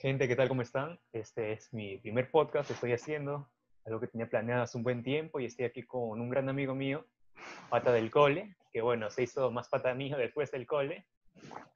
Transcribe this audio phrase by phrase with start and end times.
[0.00, 0.46] Gente, ¿qué tal?
[0.46, 0.96] ¿Cómo están?
[1.12, 3.50] Este es mi primer podcast que estoy haciendo,
[3.84, 6.72] algo que tenía planeado hace un buen tiempo y estoy aquí con un gran amigo
[6.72, 7.04] mío,
[7.68, 11.04] pata del cole, que bueno, se hizo más pata mío después del cole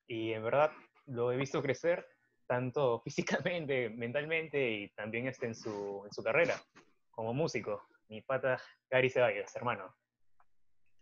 [0.06, 0.70] y en verdad
[1.06, 2.06] lo he visto crecer
[2.46, 6.54] tanto físicamente, mentalmente y también este en, su, en su carrera
[7.10, 7.82] como músico.
[8.06, 8.56] Mi pata
[8.88, 9.96] Gary Ceballos, hermano.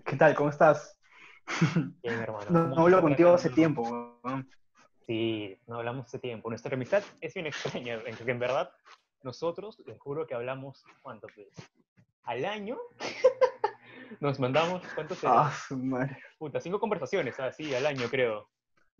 [0.07, 0.35] ¿Qué tal?
[0.35, 0.99] ¿Cómo estás?
[2.03, 2.47] Bien, hermano.
[2.51, 4.19] No, no hablo contigo hace tiempo.
[4.25, 4.43] ¿no?
[5.11, 6.51] Sí, no hablamos hace tiempo.
[6.51, 8.71] Nuestra amistad es bien extraña, en que en verdad
[9.25, 11.27] nosotros, les juro que hablamos, ¿cuánto?
[11.35, 11.49] Pues?
[12.23, 12.79] ¿Al año?
[14.21, 15.47] Nos mandamos, ¿cuánto será?
[15.47, 16.17] Ah, su madre.
[16.39, 18.49] Puta, cinco conversaciones, así, al año creo.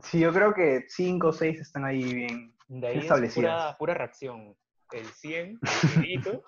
[0.01, 2.57] Sí, yo creo que cinco o seis están ahí bien.
[2.67, 3.77] De ahí es Establecidas.
[3.77, 4.57] pura, pura reacción.
[4.91, 6.43] El 100, el dedito,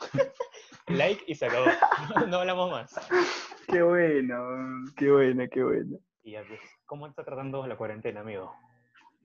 [0.88, 1.66] like y se acabó.
[2.16, 2.96] No, no hablamos más.
[3.68, 5.98] Qué bueno, qué bueno, qué bueno.
[6.24, 8.52] Y ya, pues, ¿cómo está tratando la cuarentena, amigo?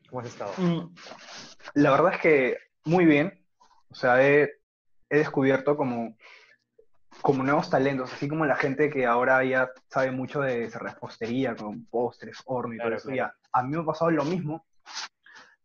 [0.09, 0.53] ¿Cómo has estado?
[0.58, 0.94] Mm,
[1.75, 3.44] La verdad es que muy bien.
[3.89, 4.44] O sea, he,
[5.09, 6.17] he descubierto como,
[7.22, 11.85] como nuevos talentos, así como la gente que ahora ya sabe mucho de repostería, con
[11.85, 13.09] postres, horno y Claro, todo eso.
[13.09, 13.31] claro.
[13.33, 14.66] Ya, a mí me ha pasado lo mismo,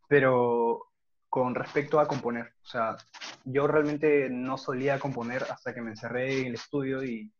[0.08, 0.86] pero
[1.28, 2.54] con respecto a componer.
[2.62, 2.96] O sea,
[3.44, 7.32] yo realmente no solía componer hasta que me encerré en el estudio y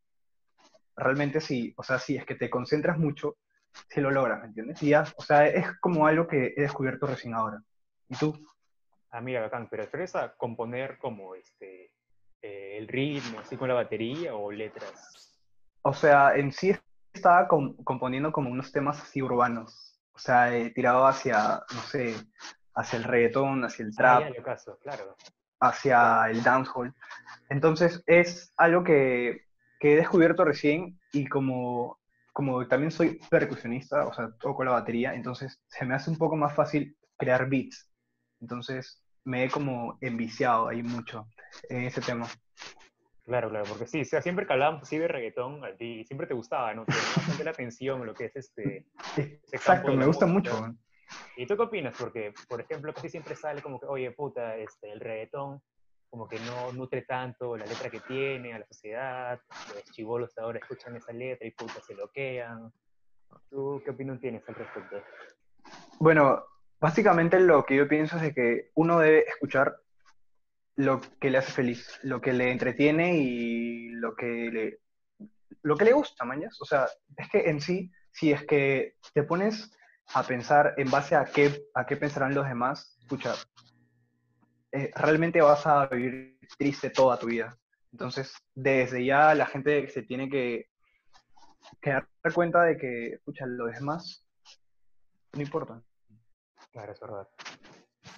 [0.97, 3.37] realmente sí, o sea, sí, es que te concentras mucho,
[3.89, 4.83] si lo logras, ¿me entiendes?
[4.83, 7.63] Y ya, o sea, es como algo que he descubierto recién ahora.
[8.09, 8.35] ¿Y tú?
[9.11, 11.93] Ah, mira, bacán, pero ¿prefieres a componer como este,
[12.41, 15.37] eh, el ritmo, así con la batería o letras?
[15.83, 16.75] O sea, en sí
[17.13, 19.99] estaba com- componiendo como unos temas así urbanos.
[20.15, 22.15] O sea, he tirado hacia, no sé,
[22.75, 25.17] hacia el reggaetón, hacia el Ah, trap, ya, lo caso, claro.
[25.61, 26.95] hacia el dancehall.
[27.49, 29.47] Entonces es algo que,
[29.79, 31.99] que he descubierto recién y como,
[32.33, 36.37] como también soy percusionista, o sea, toco la batería, entonces se me hace un poco
[36.37, 37.91] más fácil crear beats.
[38.41, 41.29] Entonces me he como enviciado ahí mucho
[41.69, 42.27] en ese tema.
[43.25, 46.27] Claro, claro, porque sí, o sea, siempre que hablábamos así de reggaetón, a ti siempre
[46.27, 46.85] te gustaba, ¿no?
[46.85, 48.87] Te bastante la atención lo que es este...
[49.53, 50.55] Exacto, de me gusta música.
[50.55, 50.77] mucho.
[51.37, 51.95] ¿Y tú qué opinas?
[51.97, 55.63] Porque, por ejemplo, casi siempre sale como que, oye, puta, este, el reggaetón
[56.13, 59.41] como que no nutre tanto la letra que tiene a la sociedad,
[59.75, 62.71] los chivolos ahora escuchan esa letra y puta, se loquean.
[63.49, 65.03] ¿Tú qué opinión tienes al respecto?
[65.99, 66.45] Bueno,
[66.79, 69.75] básicamente lo que yo pienso es de que uno debe escuchar
[70.77, 74.81] lo que le hace feliz, lo que le entretiene y lo que le,
[75.63, 76.61] lo que le gusta, mañas.
[76.61, 79.75] O sea, es que en sí, si es que te pones
[80.13, 83.33] a pensar en base a qué, a qué pensarán los demás, escucha,
[84.73, 87.57] eh, realmente vas a vivir triste toda tu vida.
[87.93, 90.71] Entonces, desde ya la gente se tiene que,
[91.81, 94.27] que dar cuenta de que, escucha, lo demás
[95.35, 95.83] no importa.
[96.73, 97.29] Claro, es verdad.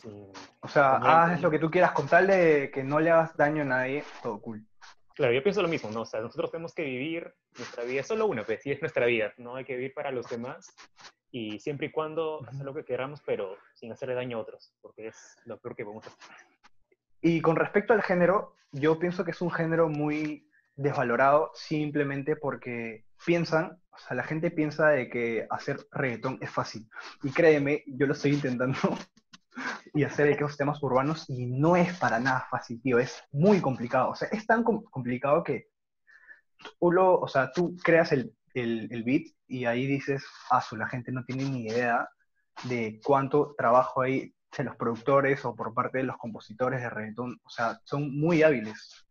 [0.03, 0.27] Sí.
[0.61, 3.37] O sea, También- haz lo que tú quieras con tal de que no le hagas
[3.37, 4.67] daño a nadie, todo cool.
[5.15, 6.01] Claro, yo pienso lo mismo, ¿no?
[6.03, 9.33] O sea, nosotros tenemos que vivir nuestra vida, solo una, pues, y es nuestra vida,
[9.37, 10.75] no hay que vivir para los demás
[11.37, 15.09] y siempre y cuando hacer lo que queramos, pero sin hacerle daño a otros, porque
[15.09, 16.17] es lo peor que podemos hacer.
[17.21, 23.05] Y con respecto al género, yo pienso que es un género muy desvalorado simplemente porque
[23.27, 26.89] piensan, o sea, la gente piensa de que hacer reggaetón es fácil.
[27.25, 28.78] Y créeme, yo lo estoy intentando
[29.93, 34.11] y hacer esos temas urbanos y no es para nada fácil, tío, es muy complicado.
[34.11, 35.67] O sea, es tan com- complicado que
[36.78, 40.25] tú, lo- o sea, tú creas el, el, el beat y ahí dices,
[40.69, 42.09] su, la gente no tiene ni idea
[42.65, 47.41] de cuánto trabajo hay de los productores o por parte de los compositores de reggaetón.
[47.45, 49.05] O sea, son muy hábiles.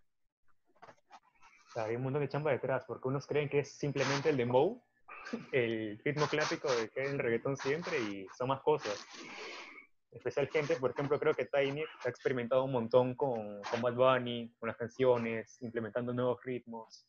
[1.76, 4.81] Hay un montón de chamba detrás, porque unos creen que es simplemente el dembow,
[5.52, 9.06] el ritmo clásico de que el reggaetón siempre, y son más cosas.
[10.12, 14.54] Especial gente, por ejemplo, creo que Tiny ha experimentado un montón con, con Bad Bunny,
[14.60, 17.08] con las canciones, implementando nuevos ritmos,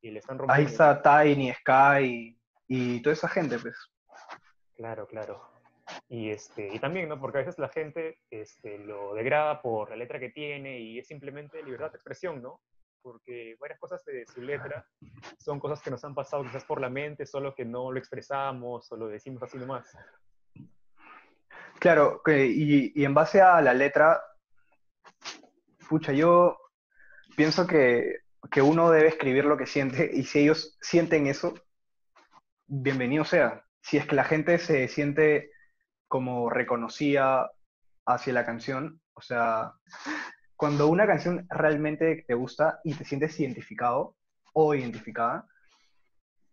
[0.00, 0.54] y le están rompiendo.
[0.54, 3.76] Ahí está Tiny, Sky y toda esa gente, pues.
[4.76, 5.50] Claro, claro.
[6.08, 7.18] Y, este, y también, ¿no?
[7.18, 11.06] Porque a veces la gente este, lo degrada por la letra que tiene y es
[11.06, 12.60] simplemente libertad de expresión, ¿no?
[13.02, 14.86] Porque varias cosas de su letra
[15.38, 18.90] son cosas que nos han pasado quizás por la mente, solo que no lo expresamos
[18.92, 19.96] o lo decimos así nomás.
[21.78, 24.20] Claro, y en base a la letra,
[25.88, 26.58] pucha, yo
[27.36, 28.18] pienso que,
[28.50, 31.54] que uno debe escribir lo que siente y si ellos sienten eso,
[32.66, 33.64] bienvenido sea.
[33.82, 35.50] Si es que la gente se siente
[36.06, 37.50] como reconocida
[38.06, 39.72] hacia la canción, o sea,
[40.56, 44.16] cuando una canción realmente te gusta y te sientes identificado
[44.52, 45.46] o identificada,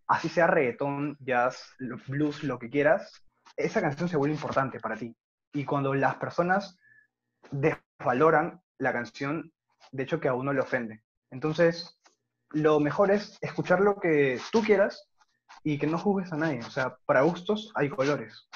[0.06, 1.74] así sea reggaetón, jazz,
[2.06, 3.24] blues, lo que quieras,
[3.56, 5.16] esa canción se vuelve importante para ti.
[5.52, 6.78] Y cuando las personas
[7.50, 9.52] desvaloran la canción,
[9.92, 11.02] de hecho que a uno le ofende.
[11.30, 11.98] Entonces,
[12.50, 15.08] lo mejor es escuchar lo que tú quieras
[15.64, 16.60] y que no juzgues a nadie.
[16.60, 18.48] O sea, para gustos hay colores.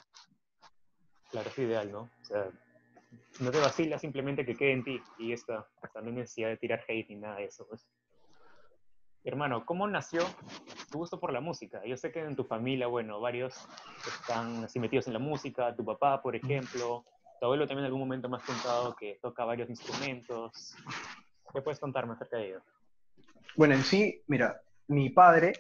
[1.31, 2.01] Claro, es ideal, ¿no?
[2.01, 2.49] O sea,
[3.41, 7.09] no te vacila simplemente que quede en ti y esta también necesidad de tirar hate
[7.09, 7.87] ni nada de eso, pues.
[9.23, 10.23] Hermano, ¿cómo nació
[10.91, 11.85] tu gusto por la música?
[11.85, 13.55] Yo sé que en tu familia, bueno, varios
[14.07, 17.05] están así metidos en la música, tu papá, por ejemplo,
[17.39, 20.75] tu abuelo también en algún momento me has contado que toca varios instrumentos.
[21.53, 22.63] ¿Qué puedes contarme acerca de ello?
[23.57, 25.53] Bueno, en sí, mira, mi padre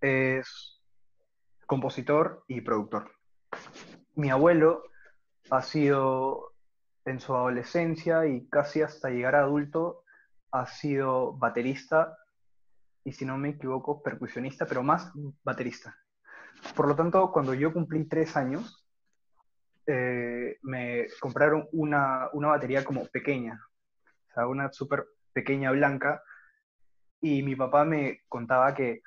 [0.00, 0.80] es
[1.66, 3.12] compositor y productor.
[4.16, 4.82] Mi abuelo
[5.50, 6.52] ha sido
[7.04, 10.04] en su adolescencia y casi hasta llegar a adulto,
[10.50, 12.16] ha sido baterista
[13.04, 15.10] y si no me equivoco, percusionista, pero más
[15.42, 15.96] baterista.
[16.74, 18.86] Por lo tanto, cuando yo cumplí tres años,
[19.86, 23.60] eh, me compraron una, una, batería como pequeña,
[24.28, 26.22] o sea, una súper pequeña blanca,
[27.20, 29.02] y mi papá me contaba que,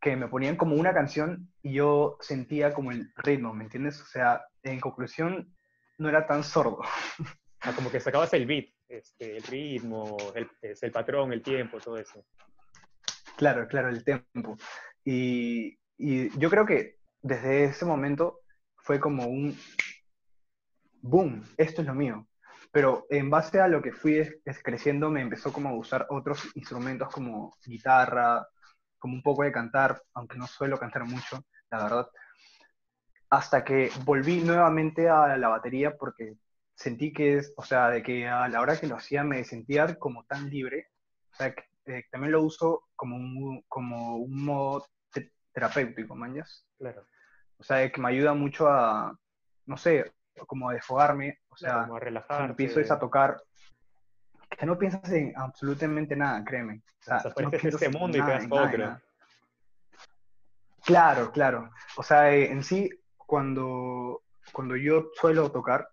[0.00, 4.00] que me ponían como una canción y yo sentía como el ritmo, ¿me entiendes?
[4.00, 5.54] O sea, en conclusión,
[5.98, 6.80] no era tan sordo.
[7.62, 11.98] Ah, como que sacabas el beat, este, el ritmo, el, el patrón, el tiempo, todo
[11.98, 12.24] eso.
[13.36, 14.56] Claro, claro, el tiempo.
[15.04, 15.78] Y,
[16.38, 18.40] yo creo que desde ese momento
[18.76, 19.56] fue como un
[21.02, 22.26] boom, esto es lo mío.
[22.72, 24.22] Pero en base a lo que fui
[24.62, 28.46] creciendo, me empezó como a usar otros instrumentos como guitarra,
[28.98, 32.08] como un poco de cantar, aunque no suelo cantar mucho, la verdad.
[33.30, 36.36] Hasta que volví nuevamente a la batería porque
[36.74, 39.96] sentí que es, o sea, de que a la hora que lo hacía me sentía
[39.96, 40.88] como tan libre,
[41.32, 44.86] o sea, que eh, también lo uso como un, como un modo
[45.52, 46.66] terapéutico, mañas.
[46.78, 47.06] Claro.
[47.58, 49.16] O sea, que me ayuda mucho a,
[49.66, 50.12] no sé,
[50.46, 52.46] como a desfogarme, o sea, como a.
[52.46, 53.42] Empiezo a tocar,
[54.48, 56.82] que no piensas en absolutamente nada, créeme.
[57.00, 59.00] O sea, no este mundo y te otro.
[60.84, 61.70] Claro, claro.
[61.96, 64.22] O sea, eh, en sí, cuando,
[64.52, 65.88] cuando yo suelo tocar,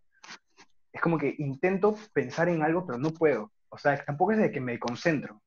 [0.91, 3.51] es como que intento pensar en algo, pero no puedo.
[3.69, 5.41] O sea, tampoco es de que me concentro,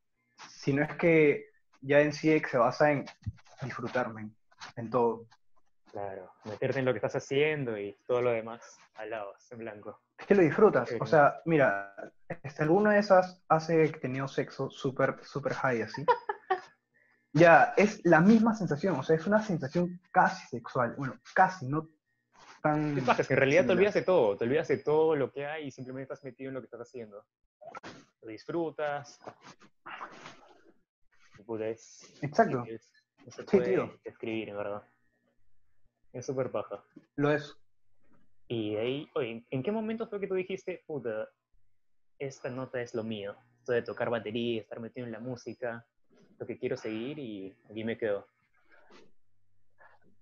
[0.48, 1.46] sino es que
[1.80, 3.04] ya en sí se basa en
[3.62, 4.30] disfrutarme,
[4.76, 5.26] en todo.
[5.90, 10.00] Claro, meterte en lo que estás haciendo y todo lo demás al lado, en blanco.
[10.16, 10.90] Es que lo disfrutas.
[11.00, 11.94] O sea, mira,
[12.42, 16.04] este, alguna de esas hace tenido sexo súper, súper high así.
[17.32, 18.96] ya, es la misma sensación.
[18.96, 20.94] O sea, es una sensación casi sexual.
[20.96, 21.88] Bueno, casi, no
[22.62, 22.94] tan...
[22.94, 23.22] ¿Qué pasa?
[23.22, 24.36] Es que en realidad te olvidas de todo.
[24.36, 26.82] Te olvidas de todo lo que hay y simplemente estás metido en lo que estás
[26.82, 27.24] haciendo.
[28.22, 29.18] Lo disfrutas,
[32.22, 32.58] Exacto.
[32.58, 34.82] no se puede escribir, en verdad.
[36.12, 36.82] Es súper paja.
[37.16, 37.56] Lo es.
[38.48, 41.28] Y ahí, oye, ¿en qué momento fue que tú dijiste, puta,
[42.18, 43.36] esta nota es lo mío?
[43.60, 45.86] Esto de tocar batería, estar metido en la música,
[46.38, 48.26] lo que quiero seguir y aquí me quedo.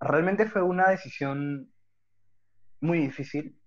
[0.00, 1.72] Realmente fue una decisión
[2.80, 3.58] muy difícil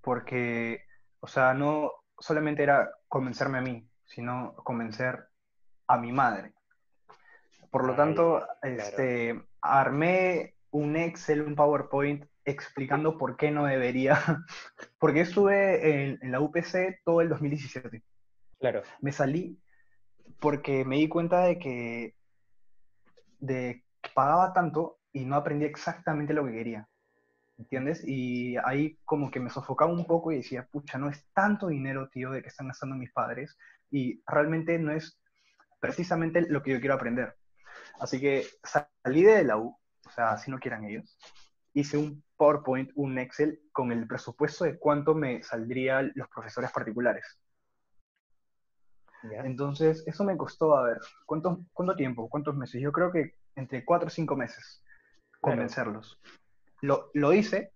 [0.00, 0.84] porque,
[1.20, 5.28] o sea, no solamente era convencerme a mí, sino convencer
[5.86, 6.52] a mi madre.
[7.70, 14.18] Por lo tanto, este, armé un Excel, un PowerPoint explicando por qué no debería,
[14.98, 18.02] porque estuve en, la UPC todo el 2017.
[18.58, 18.82] Claro.
[19.00, 19.58] Me salí
[20.38, 22.14] porque me di cuenta de que,
[23.38, 26.88] de pagaba tanto y no aprendí exactamente lo que quería.
[27.58, 28.02] ¿Entiendes?
[28.06, 32.08] Y ahí como que me sofocaba un poco y decía, pucha, no es tanto dinero,
[32.08, 33.58] tío, de que están gastando mis padres
[33.90, 35.20] y realmente no es
[35.78, 37.36] precisamente lo que yo quiero aprender.
[38.00, 41.18] Así que salí de la U, o sea, si no quieran ellos,
[41.72, 47.38] hice un PowerPoint, un Excel con el presupuesto de cuánto me saldrían los profesores particulares.
[49.44, 52.28] Entonces, eso me costó, a ver, ¿cuánto, ¿cuánto tiempo?
[52.28, 52.80] ¿Cuántos meses?
[52.80, 54.82] Yo creo que entre cuatro o cinco meses
[55.40, 56.18] convencerlos.
[56.80, 57.72] Lo, lo, hice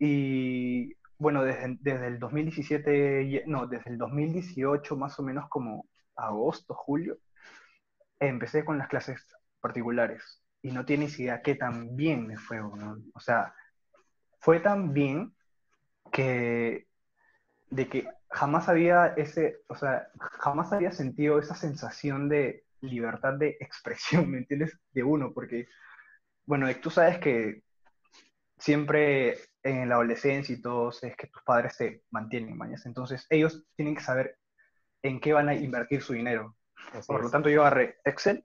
[0.00, 6.74] y, bueno, desde, desde el 2017, no, desde el 2018 más o menos como agosto,
[6.74, 7.18] julio,
[8.18, 9.24] empecé con las clases
[9.60, 13.54] particulares y no tienes idea qué tan bien me fue, O sea,
[14.40, 15.34] fue tan bien
[16.10, 16.88] que
[17.70, 23.56] de que jamás había ese, o sea, jamás había sentido esa sensación de libertad de
[23.60, 24.78] expresión, ¿me entiendes?
[24.92, 25.68] De uno, porque,
[26.46, 27.62] bueno, tú sabes que
[28.58, 32.86] siempre en la adolescencia y todo, es que tus padres te mantienen, mañas.
[32.86, 34.38] Entonces, ellos tienen que saber
[35.02, 36.56] en qué van a invertir su dinero.
[37.06, 38.44] Por lo tanto, yo agarré Excel,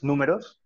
[0.00, 0.60] números,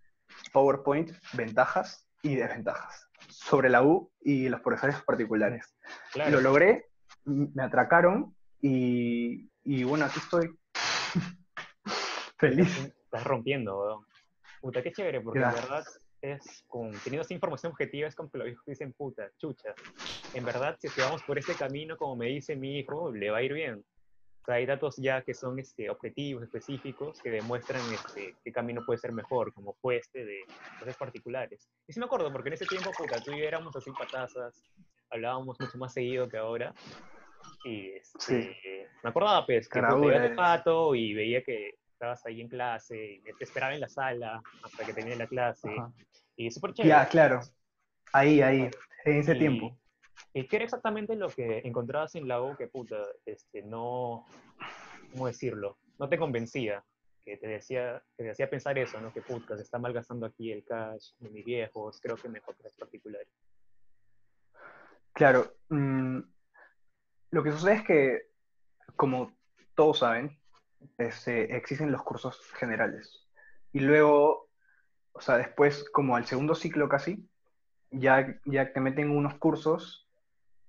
[0.53, 5.75] PowerPoint, ventajas y desventajas sobre la U y los profesores particulares.
[6.31, 6.87] Lo logré,
[7.25, 10.57] me atracaron Y, y bueno, aquí estoy.
[12.39, 12.93] Feliz.
[13.05, 14.07] Estás rompiendo, weón.
[14.61, 15.85] Puta, qué chévere, porque en verdad
[16.21, 19.75] es con, teniendo esa información objetiva es como que los hijos dicen, puta, chucha.
[20.35, 23.43] En verdad, si vamos por este camino, como me dice mi hijo, le va a
[23.43, 23.85] ir bien.
[24.43, 28.83] O sea, hay datos ya que son este, objetivos, específicos, que demuestran este, qué camino
[28.85, 30.41] puede ser mejor, como fue este de
[30.81, 31.71] cosas particulares.
[31.87, 34.65] Y sí me acuerdo, porque en ese tiempo, puta, tú y yo éramos así patazas,
[35.11, 36.75] hablábamos mucho más seguido que ahora.
[37.65, 42.49] Y este, me acordaba, pues, que te de pato y veía que estabas ahí en
[42.49, 45.73] clase y te esperaba en la sala hasta que tenía la clase.
[46.35, 46.89] Y súper chévere.
[46.89, 47.41] Ya, claro.
[48.13, 48.69] Ahí, ahí,
[49.05, 49.79] en ese tiempo.
[50.35, 52.97] ¿Y qué era exactamente lo que encontrabas en la U que, puta,
[53.27, 54.25] este, no,
[55.13, 55.79] ¿cómo decirlo?
[55.99, 56.83] No te convencía,
[57.23, 59.13] que te decía, que te hacía pensar eso, ¿no?
[59.13, 62.67] Que, puta, se está malgastando aquí el cash de mis viejos, creo que mejor que
[62.67, 63.27] es particular.
[65.13, 65.55] Claro.
[65.69, 66.21] Mm,
[67.31, 68.23] lo que sucede es que,
[68.97, 69.37] como
[69.75, 70.39] todos saben,
[70.97, 73.29] este, existen los cursos generales.
[73.73, 74.49] Y luego,
[75.13, 77.29] o sea, después, como al segundo ciclo casi,
[77.91, 80.09] ya, ya te meten unos cursos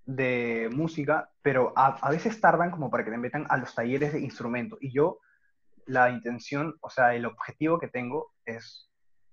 [0.06, 4.20] de música, pero a, veces tardan como para que te metan a los talleres de
[4.20, 4.78] instrumento.
[4.82, 5.20] Y yo,
[5.86, 8.90] la intención, o sea, el objetivo que tengo es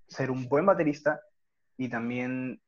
[0.06, 1.20] ser un buen baterista
[1.76, 2.60] y también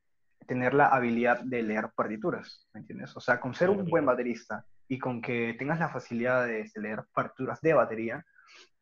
[0.47, 3.17] tener la habilidad de leer partituras, ¿me entiendes?
[3.17, 7.05] O sea, con ser un buen baterista y con que tengas la facilidad de leer
[7.13, 8.25] partituras de batería,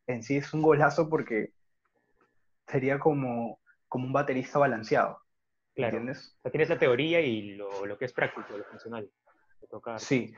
[0.07, 1.53] en sí es un golazo porque
[2.67, 5.21] sería como, como un baterista balanceado.
[5.75, 5.97] Claro.
[5.97, 6.37] ¿Entiendes?
[6.39, 9.11] O sea, tienes la teoría y lo, lo que es práctico, lo funcional.
[9.99, 10.35] Sí.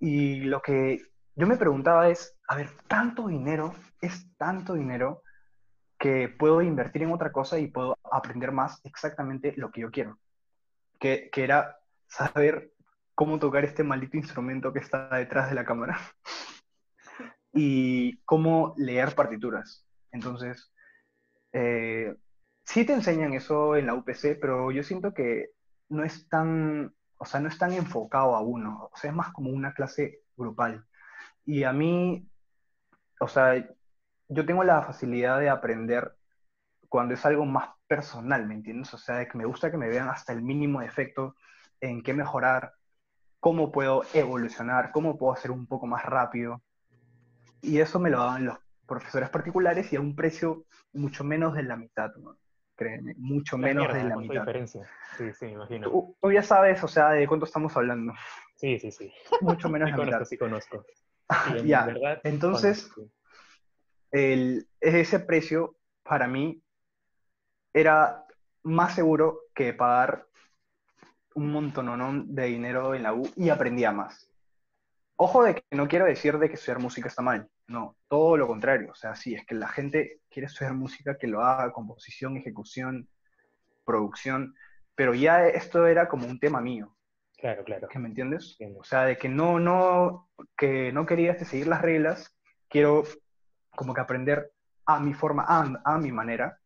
[0.00, 1.00] Y lo que
[1.34, 5.22] yo me preguntaba es, a ver, tanto dinero, es tanto dinero
[5.98, 10.18] que puedo invertir en otra cosa y puedo aprender más exactamente lo que yo quiero.
[10.98, 12.72] Que, que era saber
[13.14, 15.98] cómo tocar este maldito instrumento que está detrás de la cámara
[17.52, 19.86] y cómo leer partituras.
[20.12, 20.72] Entonces,
[21.52, 22.14] eh,
[22.64, 25.50] sí te enseñan eso en la UPC, pero yo siento que
[25.88, 29.32] no es tan, o sea, no es tan enfocado a uno, o sea, es más
[29.32, 30.84] como una clase grupal.
[31.44, 32.28] Y a mí,
[33.20, 33.64] o sea,
[34.28, 36.16] yo tengo la facilidad de aprender
[36.88, 38.94] cuando es algo más personal, ¿me entiendes?
[38.94, 41.36] O sea, que me gusta que me vean hasta el mínimo efecto
[41.80, 42.74] en qué mejorar,
[43.40, 46.62] cómo puedo evolucionar, cómo puedo hacer un poco más rápido.
[47.60, 51.62] Y eso me lo dan los profesores particulares y a un precio mucho menos de
[51.64, 52.38] la mitad, ¿no?
[52.76, 54.40] Créeme, mucho menos de la mitad.
[54.40, 54.82] diferencia.
[55.16, 55.90] Sí, sí, me imagino.
[55.90, 58.12] Tú, ya sabes, o sea, de cuánto estamos hablando.
[58.56, 59.12] Sí, sí, sí.
[59.40, 60.24] Mucho menos de la mitad.
[60.24, 60.84] Sí, conozco.
[61.64, 61.88] ya,
[62.24, 62.90] entonces,
[64.10, 66.62] el, ese precio para mí
[67.72, 68.24] era
[68.62, 70.26] más seguro que pagar
[71.34, 74.30] un montón de dinero en la U y aprendía más.
[75.16, 78.46] Ojo de que no quiero decir de que estudiar música está mal, no, todo lo
[78.46, 82.36] contrario, o sea, sí, es que la gente quiere estudiar música que lo haga, composición,
[82.36, 83.08] ejecución,
[83.84, 84.54] producción,
[84.94, 86.94] pero ya esto era como un tema mío.
[87.36, 87.88] Claro, claro.
[87.88, 88.56] ¿Que me entiendes?
[88.78, 92.36] O sea, de que no, no, que no quería este, seguir las reglas,
[92.68, 93.04] quiero
[93.74, 94.52] como que aprender
[94.86, 96.58] a mi forma, a, a mi manera,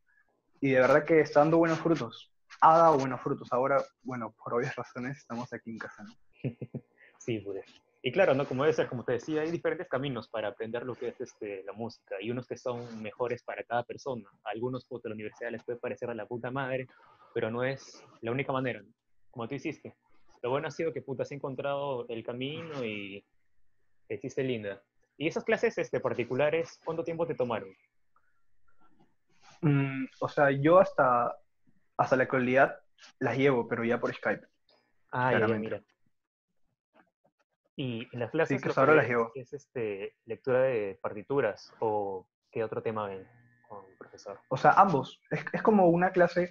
[0.61, 3.49] y de verdad que está dando buenos frutos ha dado buenos frutos.
[3.52, 6.12] Ahora, bueno, por obvias razones estamos aquí en casa, ¿no?
[7.19, 7.64] sí, pues.
[8.00, 8.47] Y claro, ¿no?
[8.47, 11.64] Como debe ser, como te decía, hay diferentes caminos para aprender lo que es este,
[11.64, 14.28] la música y unos que son mejores para cada persona.
[14.45, 16.87] algunos, pues, de la universidad les puede parecer a la puta madre,
[17.35, 18.83] pero no es la única manera,
[19.31, 19.97] como tú hiciste.
[20.43, 23.25] Lo bueno ha sido que puta has encontrado el camino y
[24.09, 24.81] hiciste linda.
[25.17, 27.71] ¿Y esas clases este, particulares, cuánto tiempo te tomaron?
[29.61, 31.37] Mm, o sea, yo hasta
[31.99, 32.78] hasta la actualidad
[33.19, 34.47] las llevo, pero ya por Skype.
[35.11, 35.83] Ah, ya, mira.
[37.81, 39.31] Y en las clases sí, que ahora las llevo.
[39.37, 43.25] es este, lectura de partituras o qué otro tema ven
[43.69, 44.41] con el profesor.
[44.49, 45.23] O sea, ambos.
[45.31, 46.51] Es, es como una clase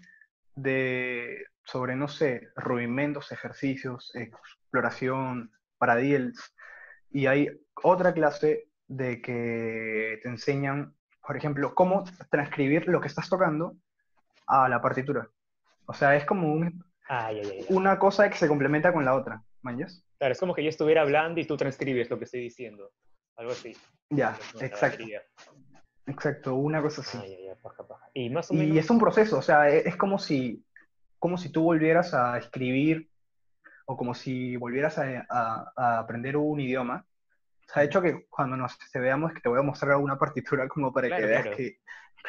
[0.56, 6.56] de sobre, no sé, rudimentos, ejercicios, exploración, paradiels.
[7.12, 7.50] Y hay
[7.84, 13.76] otra clase de que te enseñan, por ejemplo, cómo transcribir lo que estás tocando
[14.46, 15.28] a la partitura.
[15.88, 16.86] O sea, es como un,
[17.68, 20.04] una cosa que se complementa con la otra, ¿mañas?
[20.18, 22.92] Claro, es como que yo estuviera hablando y tú transcribes lo que estoy diciendo.
[23.36, 23.76] Algo así.
[24.10, 25.04] Ya, exacto.
[26.08, 27.18] Exacto, una cosa así.
[28.14, 30.66] Y, más y es un proceso, o sea, e, es como si,
[31.20, 33.10] como si tú volvieras a escribir
[33.86, 37.06] o como si volvieras a, aprender un idioma.
[37.70, 40.70] O sea, de hecho que cuando nos veamos que te voy a mostrar alguna partitura
[40.70, 41.80] como para que veas que,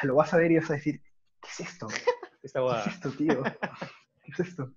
[0.01, 1.01] que, lo vas a ver y vas a decir,
[1.41, 1.87] ¿qué es esto?
[2.43, 3.43] ¿Qué es esto, tío?
[3.45, 4.73] ¿Qué es esto?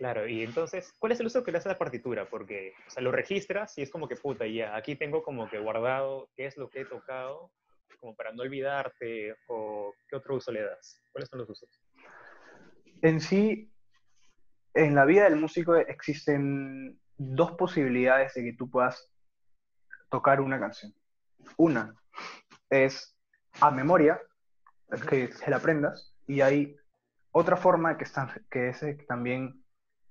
[0.00, 2.24] Claro, y entonces, ¿cuál es el uso que le hace a la partitura?
[2.24, 5.58] Porque, o sea, lo registras y es como que, puta, ya, aquí tengo como que
[5.58, 7.52] guardado qué es lo que he tocado,
[8.00, 11.04] como para no olvidarte, o qué otro uso le das.
[11.12, 11.68] ¿Cuáles son los usos?
[13.02, 13.70] En sí,
[14.72, 19.06] en la vida del músico existen dos posibilidades de que tú puedas
[20.08, 20.94] tocar una canción.
[21.58, 21.94] Una
[22.70, 23.14] es
[23.60, 24.18] a memoria,
[25.10, 26.74] que se la aprendas, y hay
[27.32, 29.62] otra forma que, está, que es también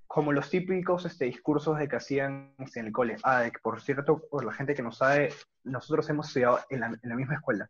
[0.09, 3.17] como los típicos este, discursos de que hacían en el cole.
[3.21, 5.31] Ah, de que, por cierto, por la gente que no sabe,
[5.63, 7.69] nosotros hemos estudiado en la, en la misma escuela.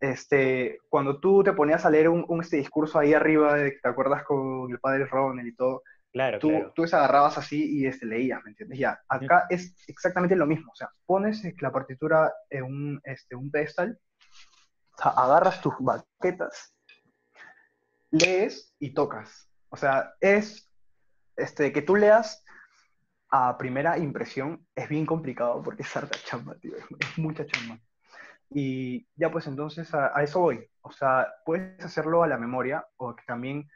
[0.00, 3.88] Este, cuando tú te ponías a leer un, un este discurso ahí arriba, de, ¿te
[3.88, 5.84] acuerdas con el padre Ronald y todo?
[6.12, 6.72] Claro, tú, claro.
[6.74, 8.80] tú agarrabas así y este, leías, ¿me entiendes?
[8.80, 10.72] Ya, acá es exactamente lo mismo.
[10.72, 13.96] O sea, pones eh, la partitura en un, este, un pedestal,
[14.98, 16.74] o sea, agarras tus baquetas,
[18.10, 19.48] lees y tocas.
[19.68, 20.69] O sea, es
[21.36, 22.44] este, que tú leas
[23.30, 27.78] a primera impresión es bien complicado porque es harta chamba, tío, es mucha chamba.
[28.50, 30.68] Y ya pues entonces a, a eso voy.
[30.82, 33.68] O sea, puedes hacerlo a la memoria o que también,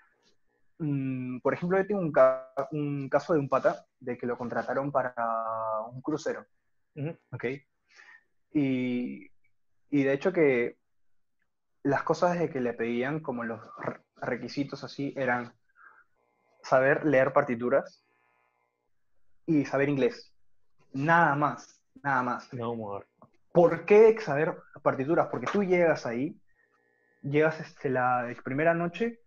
[0.79, 4.37] mmm, por ejemplo, yo tengo un, ca un, caso de un pata de que lo
[4.37, 5.15] contrataron para
[5.93, 6.45] un crucero,
[6.97, 7.19] Uh -huh.
[7.33, 7.45] ¿ok?
[8.53, 9.29] Y,
[9.91, 10.79] y de hecho que
[11.83, 13.61] las cosas de que le pedían, como los
[14.17, 15.53] requisitos así, eran
[16.65, 18.05] saber leer partituras
[19.47, 20.33] y saber inglés.
[20.93, 22.53] Nada más, nada más.
[22.53, 23.07] No more.
[23.53, 25.29] ¿Por qué saber partituras?
[25.31, 26.37] Porque tú llegas ahí,
[27.23, 29.21] llegas este, la primera noche,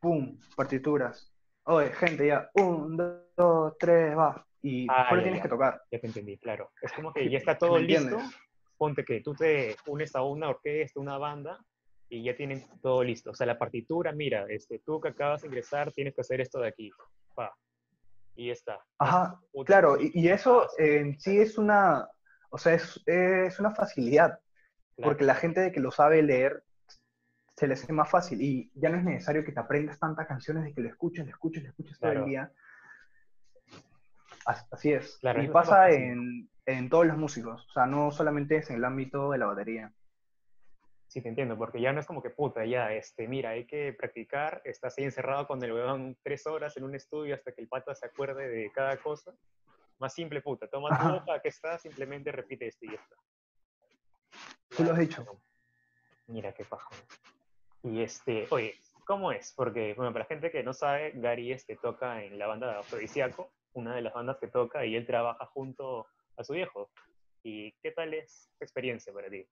[0.00, 0.38] ¡pum!
[0.56, 1.30] Partituras.
[1.64, 2.96] Oye, gente, ya, un,
[3.36, 4.46] dos, tres, va.
[4.62, 5.42] Y Ah, solo ya, tienes ya.
[5.42, 5.82] que tocar.
[5.90, 6.70] Ya te entendí, claro.
[6.80, 8.02] Es como que ya está todo ¿Me listo.
[8.08, 8.36] entiendes?
[8.78, 11.58] Ponte que tú te unes a una orquesta, una banda,
[12.10, 13.30] y ya tienen todo listo.
[13.30, 16.58] O sea, la partitura, mira, este, tú que acabas de ingresar, tienes que hacer esto
[16.60, 16.90] de aquí.
[17.34, 17.56] Pa.
[18.34, 18.80] Y ya está.
[18.98, 22.08] Ajá, claro, y, y eso ah, eh, en sí es una,
[22.50, 24.40] o sea, es, es una facilidad,
[24.96, 25.10] claro.
[25.10, 26.64] porque la gente de que lo sabe leer
[27.56, 30.64] se le hace más fácil y ya no es necesario que te aprendas tantas canciones
[30.64, 32.50] de que lo escuches, lo escuches, lo escuches todo el día.
[34.46, 35.18] As- Así es.
[35.18, 38.76] Claro, y eso pasa en, en todos los músicos, o sea, no solamente es en
[38.76, 39.92] el ámbito de la batería.
[41.10, 43.92] Sí, te entiendo, porque ya no es como que puta, ya, este, mira, hay que
[43.92, 47.66] practicar, estás ahí encerrado con el huevón tres horas en un estudio hasta que el
[47.66, 49.34] pata se acuerde de cada cosa.
[49.98, 53.16] Más simple, puta, toma tu hoja, que está, simplemente repite esto y ya está.
[54.68, 55.26] Tú lo has dicho.
[56.28, 56.90] Mira, qué paja.
[57.82, 59.52] Y este, oye, ¿cómo es?
[59.56, 62.78] Porque, bueno, para la gente que no sabe, Gary este, toca en la banda de
[62.78, 66.88] Afrodisíaco, una de las bandas que toca, y él trabaja junto a su viejo.
[67.42, 69.44] ¿Y qué tal es experiencia para ti?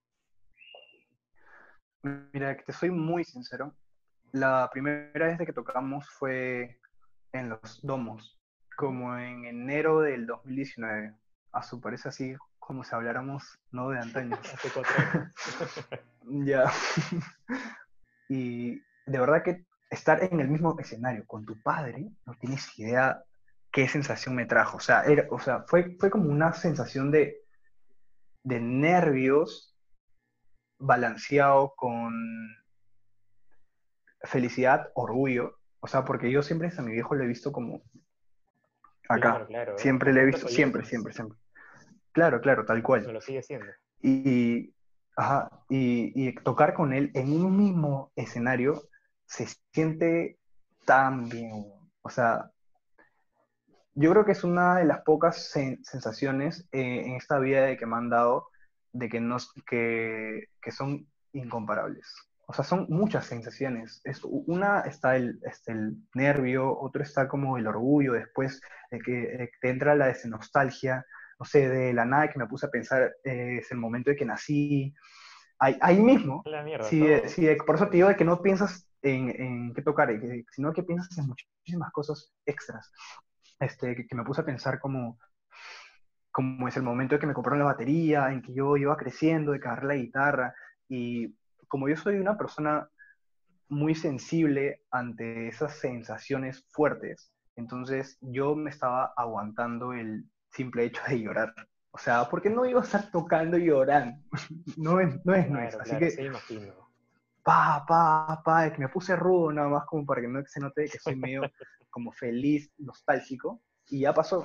[2.03, 3.75] Mira, que te soy muy sincero.
[4.33, 6.79] La primera vez que tocamos fue
[7.33, 8.39] en los domos,
[8.77, 11.15] como en enero del 2019.
[11.53, 14.37] A su parece así como si habláramos no de antaño.
[14.55, 15.33] Hace cuatro años.
[16.31, 16.71] Ya.
[18.29, 18.75] y
[19.07, 23.25] de verdad que estar en el mismo escenario con tu padre, no tienes idea
[23.73, 24.77] qué sensación me trajo.
[24.77, 27.39] O sea, era, o sea fue, fue como una sensación de,
[28.43, 29.68] de nervios
[30.79, 32.13] balanceado con
[34.23, 35.59] felicidad, orgullo.
[35.81, 37.83] O sea, porque yo siempre a mi viejo lo he visto como
[39.09, 39.31] acá.
[39.31, 39.79] Claro, claro.
[39.79, 41.39] Siempre le he visto, siempre, siempre, siempre.
[42.13, 43.13] Claro, claro, tal cual.
[43.13, 43.67] Lo sigue siendo.
[44.01, 44.75] Y,
[45.17, 48.83] ajá, y, y tocar con él en un mismo escenario
[49.27, 50.39] se siente
[50.85, 51.67] tan bien.
[52.03, 52.51] O sea,
[53.95, 57.77] yo creo que es una de las pocas sen- sensaciones eh, en esta vida de
[57.77, 58.49] que me han dado
[58.93, 62.15] de que, nos, que, que son incomparables.
[62.47, 64.03] O sea, son muchas sensaciones.
[64.05, 69.23] Es, una está el, este, el nervio, otro está como el orgullo, después de que
[69.23, 71.07] eh, te entra la nostalgia,
[71.39, 74.17] no sé, de la nada que me puse a pensar, eh, es el momento de
[74.17, 74.95] que nací,
[75.59, 76.85] ahí, ahí mismo, La mierda.
[76.85, 77.09] sí, todo.
[77.09, 80.11] eh, sí, eh, por eso te digo de que no piensas en, en qué tocar,
[80.11, 82.93] eh, sino que piensas en muchísimas cosas extras.
[83.59, 85.19] Este, que, que me puse a pensar como,
[86.39, 89.51] como es el momento de que me compraron la batería, en que yo iba creciendo,
[89.51, 90.55] de agarré la guitarra,
[90.89, 91.35] y
[91.67, 92.89] como yo soy una persona
[93.69, 101.23] muy sensible ante esas sensaciones fuertes, entonces yo me estaba aguantando el simple hecho de
[101.23, 101.53] llorar.
[101.91, 104.23] O sea, porque no iba a estar tocando y llorando.
[104.77, 105.75] No es, no es, no es.
[105.75, 106.73] Así claro, que sí, imagino.
[107.43, 110.85] pa, pa, pa, que me puse rudo nada más como para que no se note
[110.85, 111.43] que soy medio
[111.91, 114.45] como feliz, nostálgico, y ya pasó.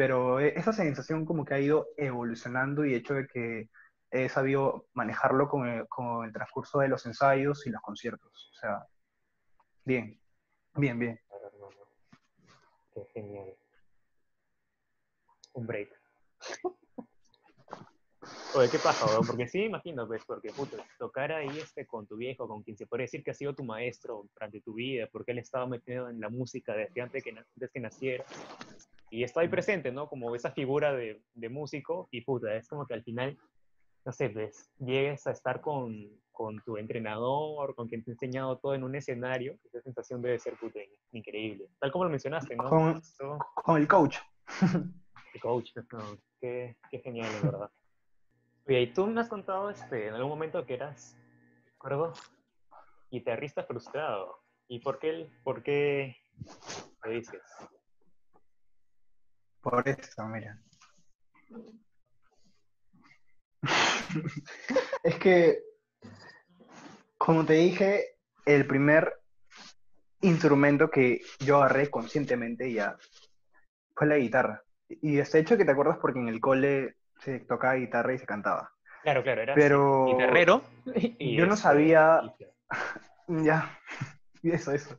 [0.00, 3.68] Pero eh, esa sensación como que ha ido evolucionando y hecho de que
[4.10, 8.50] he sabido manejarlo con el, con el transcurso de los ensayos y los conciertos.
[8.50, 8.86] O sea,
[9.84, 10.18] bien,
[10.76, 11.20] bien, bien.
[12.94, 13.54] Qué genial.
[15.52, 15.90] Un break.
[18.54, 19.26] Oye, ¿qué pasa, weón?
[19.26, 22.86] Porque sí, imagino, pues, porque, puto, tocar ahí este, con tu viejo, con quien se
[22.86, 26.20] puede decir que ha sido tu maestro durante tu vida, porque él estaba metido en
[26.20, 28.24] la música desde antes que, desde que naciera,
[29.10, 30.08] y está ahí presente, ¿no?
[30.08, 33.36] Como esa figura de, de músico, y puta, es como que al final,
[34.04, 38.58] no sé, pues, llegues a estar con, con tu entrenador, con quien te ha enseñado
[38.58, 40.78] todo en un escenario, esa sensación debe ser, puta,
[41.12, 41.68] increíble.
[41.80, 42.68] Tal como lo mencionaste, ¿no?
[42.68, 43.02] Con,
[43.54, 44.16] con el coach.
[45.32, 47.70] El coach, no, qué, qué genial, de verdad.
[48.66, 51.16] Oye, y tú me has contado este, en algún momento que eras,
[51.66, 52.12] ¿recuerdo?
[53.12, 54.40] Guitarrista frustrado.
[54.66, 56.16] ¿Y por qué, por qué
[57.04, 57.42] lo dices?
[59.60, 60.58] Por eso, mira.
[65.02, 65.58] es que,
[67.18, 69.20] como te dije, el primer
[70.22, 72.96] instrumento que yo agarré conscientemente ya
[73.94, 74.62] fue la guitarra.
[74.88, 78.26] Y este hecho que te acuerdas porque en el cole se tocaba guitarra y se
[78.26, 78.72] cantaba.
[79.02, 80.62] Claro, claro, era Pero guitarrero.
[81.20, 82.22] yo no sabía,
[83.28, 83.78] ya,
[84.42, 84.96] eso, eso.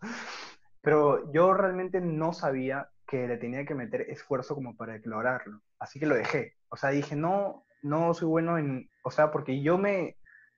[0.82, 5.62] Pero yo realmente no sabía que le tenía que meter esfuerzo como para lograrlo.
[5.80, 6.56] Así que lo dejé.
[6.70, 10.16] O sea, dije, no, no soy bueno en, o sea, porque yo me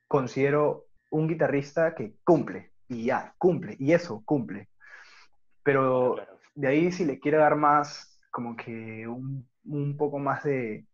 [0.07, 4.69] considero un guitarrista que cumple, y ya, cumple, y eso, cumple.
[5.63, 6.15] Pero
[6.53, 10.85] de ahí si le quiere dar más, como que un, un poco más de,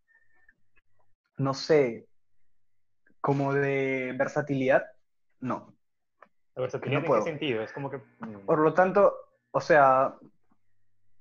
[1.35, 2.07] no sé,
[3.19, 4.85] como de versatilidad,
[5.41, 5.75] no.
[6.55, 7.63] ¿La versatilidad en qué sentido?
[7.63, 7.97] Es como que...
[7.97, 8.45] Mm.
[8.45, 9.13] Por lo tanto,
[9.51, 10.15] o sea,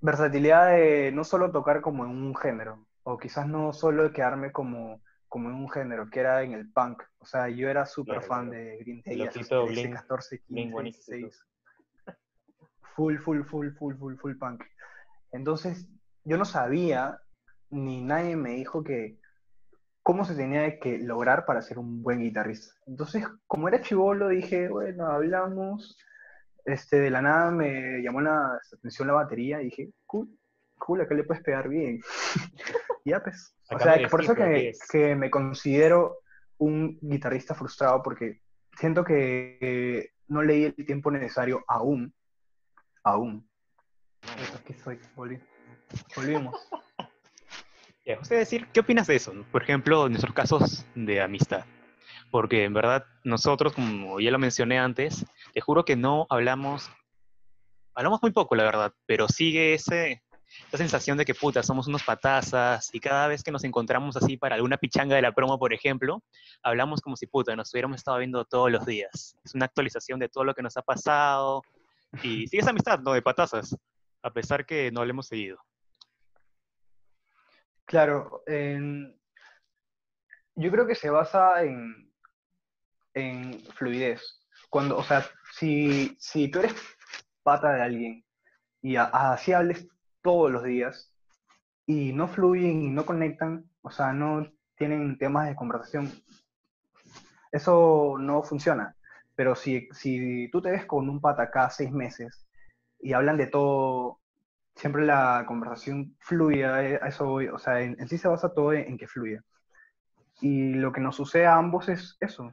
[0.01, 5.03] versatilidad de no solo tocar como en un género, o quizás no solo quedarme como,
[5.29, 7.03] como en un género, que era en el punk.
[7.19, 11.45] O sea, yo era súper fan de Green Day, hace 14, 15, 16.
[12.95, 14.65] Full, full, full, full, full, full punk.
[15.33, 15.89] Entonces,
[16.25, 17.21] yo no sabía,
[17.71, 19.19] ni nadie me dijo que
[20.03, 22.75] cómo se tenía que lograr para ser un buen guitarrista.
[22.87, 25.99] Entonces, como era chivolo, dije, bueno, hablamos,
[26.69, 30.29] este, de la nada me llamó la atención la batería y dije, cool,
[30.79, 32.01] cool, acá le puedes pegar bien.
[33.05, 33.55] ya pues.
[33.71, 36.19] O sea, por eso que, que, me considero
[36.59, 38.41] un guitarrista frustrado porque
[38.79, 42.15] siento que no leí el tiempo necesario aún,
[43.03, 43.49] aún.
[44.59, 44.99] Aquí soy,
[46.15, 46.69] volvimos.
[48.19, 49.35] José, decir, ¿qué opinas de eso?
[49.53, 51.65] Por ejemplo, en nuestros casos de amistad.
[52.31, 56.91] Porque en verdad nosotros, como ya lo mencioné antes, te juro que no hablamos,
[57.95, 60.23] hablamos muy poco, la verdad, pero sigue ese,
[60.69, 64.37] esa sensación de que puta, somos unos patazas y cada vez que nos encontramos así
[64.37, 66.23] para alguna pichanga de la promo, por ejemplo,
[66.63, 69.37] hablamos como si puta, nos hubiéramos estado viendo todos los días.
[69.45, 71.63] Es una actualización de todo lo que nos ha pasado
[72.23, 73.13] y sigue esa amistad, ¿no?
[73.13, 73.77] De patazas,
[74.23, 75.59] a pesar que no lo hemos seguido.
[77.85, 78.43] Claro,
[80.57, 82.08] yo creo que se basa en,
[83.75, 84.23] fluidez.
[84.71, 86.75] Cuando, o sea, si, si tú eres
[87.43, 88.25] pata de alguien
[88.83, 89.89] y así hables
[90.23, 91.13] todos los días
[91.87, 96.13] y no fluyen y no conectan, o sea, no tienen temas de conversación,
[97.53, 98.95] eso no funciona.
[99.35, 102.47] Pero si, si tú te ves con un pata cada seis meses
[103.01, 104.21] y hablan de todo
[104.75, 109.43] siempre la conversación fluya, eso o sea, en, sí se basa todo en, que fluya.
[110.41, 112.53] Y lo que nos sucede a ambos es eso.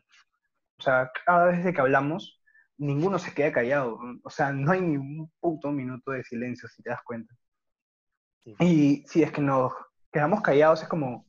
[0.86, 2.40] O sea, cada vez que hablamos,
[2.78, 3.98] ninguno se queda callado.
[4.24, 7.34] O sea, no hay ni un puto minuto de silencio, si te das cuenta.
[8.60, 9.74] Y si es que nos
[10.14, 11.26] quedamos callados, es como,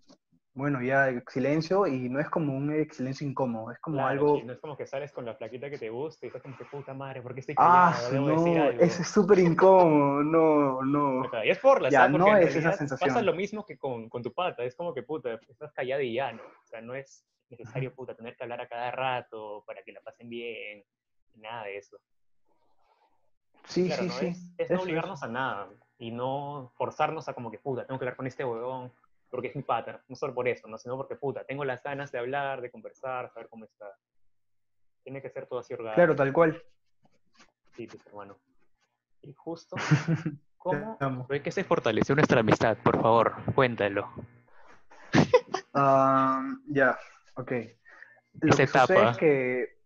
[0.53, 4.43] bueno, ya silencio y no es como un silencio incómodo, es como algo...
[4.45, 6.67] no es como que sales con la plaquita que te gusta y estás como que
[6.67, 7.75] puta madre, ¿por qué estoy callado?
[7.75, 8.83] Ah, no, decir algo.
[8.83, 11.23] es súper incómodo, no, no.
[11.43, 13.09] y es por la ya, no es esa sensación.
[13.09, 16.13] Pasa lo mismo que con, con, tu pata, es como que puta, estás callado y
[16.13, 16.43] ya, ¿no?
[16.43, 20.01] O sea, no es necesario, puta, tener que hablar a cada rato para que la
[20.01, 20.85] pasen bien,
[21.35, 21.99] nada de eso.
[23.65, 24.33] Sí, sí, sí.
[24.59, 28.17] Es, no obligarnos a nada y no forzarnos a como que puta, tengo que hablar
[28.17, 28.93] con este huevón
[29.29, 30.79] porque es mi pata, no solo por eso, ¿no?
[30.79, 33.87] sino porque puta, tengo las ganas de hablar, de conversar, saber cómo está.
[35.03, 35.97] Tiene que ser todo así orgánico.
[35.97, 36.63] Claro, tal cual.
[37.75, 38.39] Sí, pues hermano.
[39.23, 39.77] Y justo,
[40.57, 42.77] ¿cómo fue que se fortaleció nuestra amistad?
[42.83, 44.09] Por favor, cuéntalo.
[46.69, 46.99] ya,
[47.37, 47.53] ok.
[48.43, 48.87] Lo que etapa?
[48.87, 49.79] sucede es que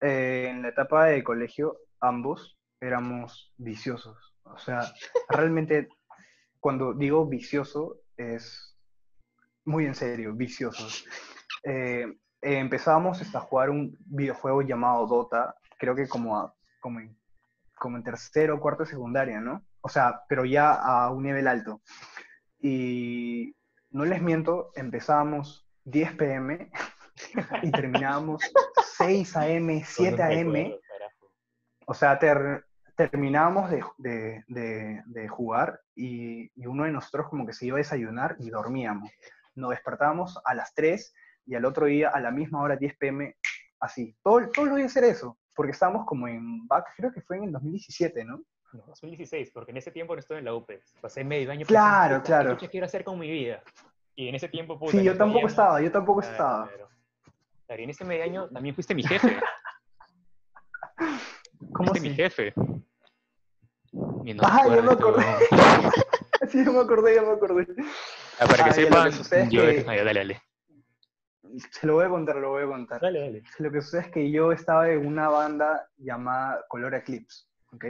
[0.00, 4.34] eh, en la etapa de colegio ambos éramos viciosos.
[4.42, 4.92] O sea,
[5.28, 5.88] realmente
[6.60, 8.76] cuando digo vicioso es
[9.64, 11.06] muy en serio, viciosos.
[11.62, 12.06] Eh,
[12.42, 17.16] empezábamos a jugar un videojuego llamado Dota, creo que como, como, en,
[17.78, 19.64] como en tercero o cuarto de secundaria, ¿no?
[19.84, 21.82] o sea, pero ya a un nivel alto.
[22.58, 23.54] Y
[23.90, 26.70] no les miento, empezábamos 10 pm
[27.62, 28.42] y terminábamos
[28.96, 30.54] 6 am, 7 am.
[31.86, 32.18] O sea,
[32.96, 38.50] terminábamos de, jugar y, y, uno de nosotros como que se iba a desayunar y
[38.50, 39.10] dormíamos.
[39.54, 41.14] Nos despertábamos a las 3
[41.46, 43.36] y al otro día a la misma hora, 10 pm,
[43.80, 44.16] así.
[44.22, 47.36] Todo, todo lo voy a hacer eso, porque estábamos como en back, creo que fue
[47.36, 48.42] en el 2017, ¿no?
[48.72, 50.94] No, 2016, porque en ese tiempo no estuve en la UPEX.
[51.00, 51.64] Pasé medio año.
[51.64, 52.56] Claro, claro.
[52.56, 53.62] ¿Qué quiero hacer con mi vida?
[54.16, 54.78] Y en ese tiempo...
[54.78, 56.68] Puta, sí, yo tampoco estaba, yo tampoco estaba.
[56.68, 57.80] Claro.
[57.80, 59.40] y en ese medio año también fuiste mi jefe.
[61.72, 62.54] ¿Cómo fuiste mi jefe.
[64.42, 65.24] ah, yo me acordé.
[66.48, 67.66] sí, yo me acordé, yo me acordé.
[68.38, 69.10] Ah, para que sepan,
[69.50, 69.62] yo...
[69.64, 70.42] dale, dale
[71.58, 73.00] se lo voy a contar, lo voy a contar.
[73.00, 73.42] Dale, dale.
[73.58, 77.84] Lo que sucede es que yo estaba en una banda llamada Color Eclipse, ¿ok?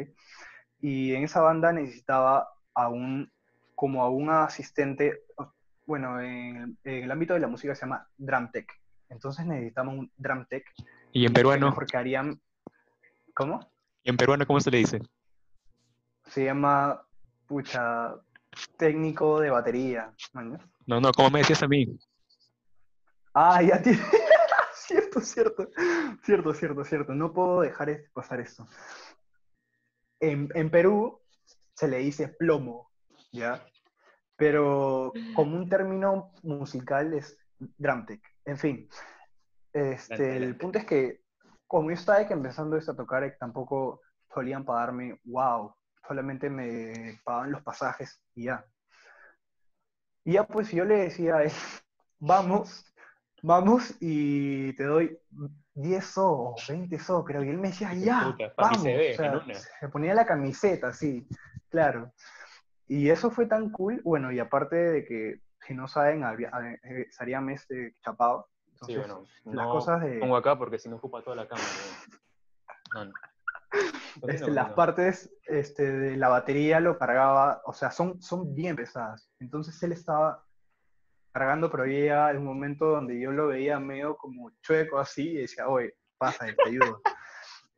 [0.81, 3.31] Y en esa banda necesitaba a un,
[3.75, 5.23] como a un asistente,
[5.87, 8.71] bueno, en, el ámbito de la música se llama Drum Tech.
[9.09, 10.65] Entonces necesitamos un Drum Tech.
[11.13, 11.75] ¿Y en peruano?
[11.75, 12.41] Porque harían...
[13.35, 13.61] ¿Cómo?
[14.03, 15.01] ¿Y en peruano cómo se le dice?
[16.27, 17.03] Se llama,
[17.47, 18.15] pucha,
[18.77, 20.13] técnico de batería.
[20.87, 21.99] No, no, ¿cómo me decías a mí?
[23.35, 23.99] Ah, ya tiene.
[24.75, 25.69] cierto, cierto.
[26.23, 27.15] Cierto, cierto, cierto.
[27.15, 28.67] No puedo dejar pasar esto.
[30.21, 31.21] En, Perú
[31.75, 32.91] se le dice plomo,
[33.33, 33.67] ¿ya?
[34.37, 38.23] Pero como un término musical es dramtech.
[38.45, 38.89] En fin.
[39.73, 41.23] Este, el punto es que,
[41.67, 44.01] como yo estaba empezando esto a tocar, tampoco
[44.33, 45.75] solían pagarme, wow,
[46.07, 48.65] solamente me pagaban los pasajes y ya.
[50.25, 51.53] Y ya pues yo le decía a él,
[52.19, 52.93] vamos,
[53.43, 55.19] vamos y te doy
[55.75, 57.43] 10 o 20 so, creo.
[57.45, 58.83] Y él me decía, ya, vamos.
[58.83, 61.27] Se, ponía la camiseta, sí,
[61.69, 62.13] claro.
[62.87, 66.51] Y eso fue tan cool, bueno, y aparte de que, si no saben, había,
[66.83, 68.49] eh, mes de chapado.
[68.87, 70.19] sí, bueno, las cosas de...
[70.19, 71.69] Pongo acá porque si no ocupa toda la cámara.
[72.95, 73.13] No, no.
[74.29, 79.31] Este, las partes este, de la batería lo cargaba, o sea, son, son bien pesadas.
[79.41, 80.45] Entonces él estaba
[81.33, 85.69] cargando, pero había un momento donde yo lo veía medio como chueco así y decía,
[85.69, 87.01] oye, pasa, te ayudo.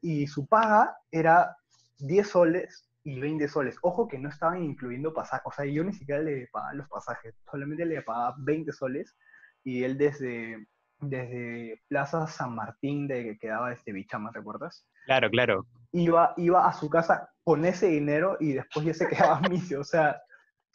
[0.02, 1.56] y su paga era
[1.98, 3.78] 10 soles y 20 soles.
[3.82, 7.36] Ojo que no estaban incluyendo pasajes, o sea, yo ni siquiera le pagaba los pasajes,
[7.48, 9.16] solamente le pagaba 20 soles
[9.62, 10.66] y él desde,
[10.98, 14.88] desde Plaza San Martín, de que quedaba este Bichama, ¿recuerdas?
[15.04, 15.66] Claro, claro.
[15.92, 19.84] Iba, iba a su casa con ese dinero y después ya se quedaba misio, o
[19.84, 20.20] sea,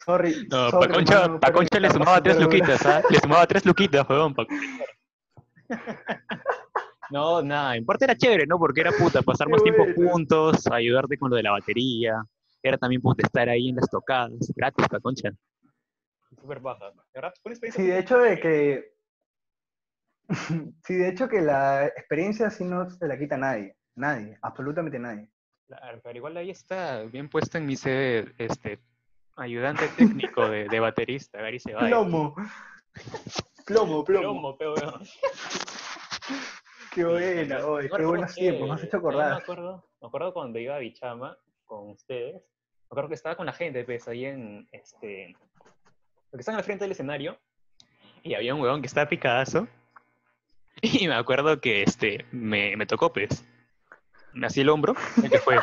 [0.04, 0.48] Sorry.
[0.50, 3.02] No, Paconcha, le sumaba tres luquitas, ¿ah?
[3.08, 4.34] Le sumaba tres luquitas, weón.
[7.12, 8.58] No, nada, en parte era chévere, ¿no?
[8.58, 12.24] Porque era puta, pasar más tiempo juntos, ayudarte con lo de la batería.
[12.62, 15.30] Era también puta estar ahí en las tocadas, gratis, Paconcha.
[16.40, 16.90] Súper baja.
[17.70, 18.94] Sí, de hecho de que...
[20.84, 23.76] sí, de hecho que la experiencia así no se la quita nadie.
[23.94, 25.28] Nadie, absolutamente nadie.
[25.66, 28.80] Claro, pero igual ahí está bien puesto en mi CV, este,
[29.36, 31.88] Ayudante técnico de, de baterista, Gary Ceballos.
[31.90, 32.34] Plomo.
[33.66, 34.56] Plomo, plomo.
[34.56, 34.98] plomo
[36.94, 37.58] Qué buena,
[37.96, 39.30] qué buenos tiempos, me has hecho acordar.
[39.30, 43.46] Me acuerdo, me acuerdo cuando iba a Bichama con ustedes, me acuerdo que estaba con
[43.46, 45.34] la gente, pues, ahí en, este,
[46.30, 47.38] porque están al frente del escenario,
[48.22, 49.68] y había un huevón que estaba picadazo,
[50.82, 53.42] y me acuerdo que, este, me, me tocó, pues,
[54.34, 54.94] me hacía el hombro,
[55.30, 55.58] que fue,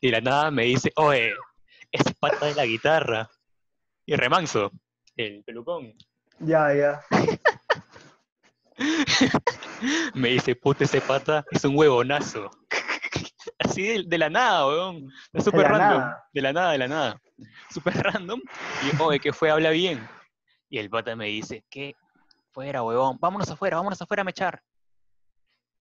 [0.00, 1.32] y la nada me dice, oye,
[1.90, 3.30] es pata de la guitarra.
[4.06, 4.70] Y Remanso,
[5.16, 5.94] el pelucón.
[6.40, 7.04] Ya, ya.
[10.14, 12.50] Me dice, puta, ese pata es un huevonazo.
[13.58, 15.10] Así de, la nada, weón.
[15.32, 16.10] Es súper random.
[16.32, 17.20] De la nada, de la nada.
[17.70, 18.40] Súper random.
[18.82, 19.50] Y, oye, que fue?
[19.50, 20.06] Habla bien.
[20.68, 21.94] Y el pata me dice, ¿qué?
[22.52, 23.18] Fuera, huevón.
[23.20, 24.62] Vámonos afuera, vámonos afuera a mechar.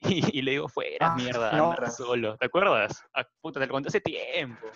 [0.34, 1.76] Y, le digo, fuera, ah, mierda, no.
[1.90, 2.38] solo.
[2.38, 3.02] ¿Te acuerdas?
[3.14, 4.68] Ah, puta, te lo conté hace tiempo.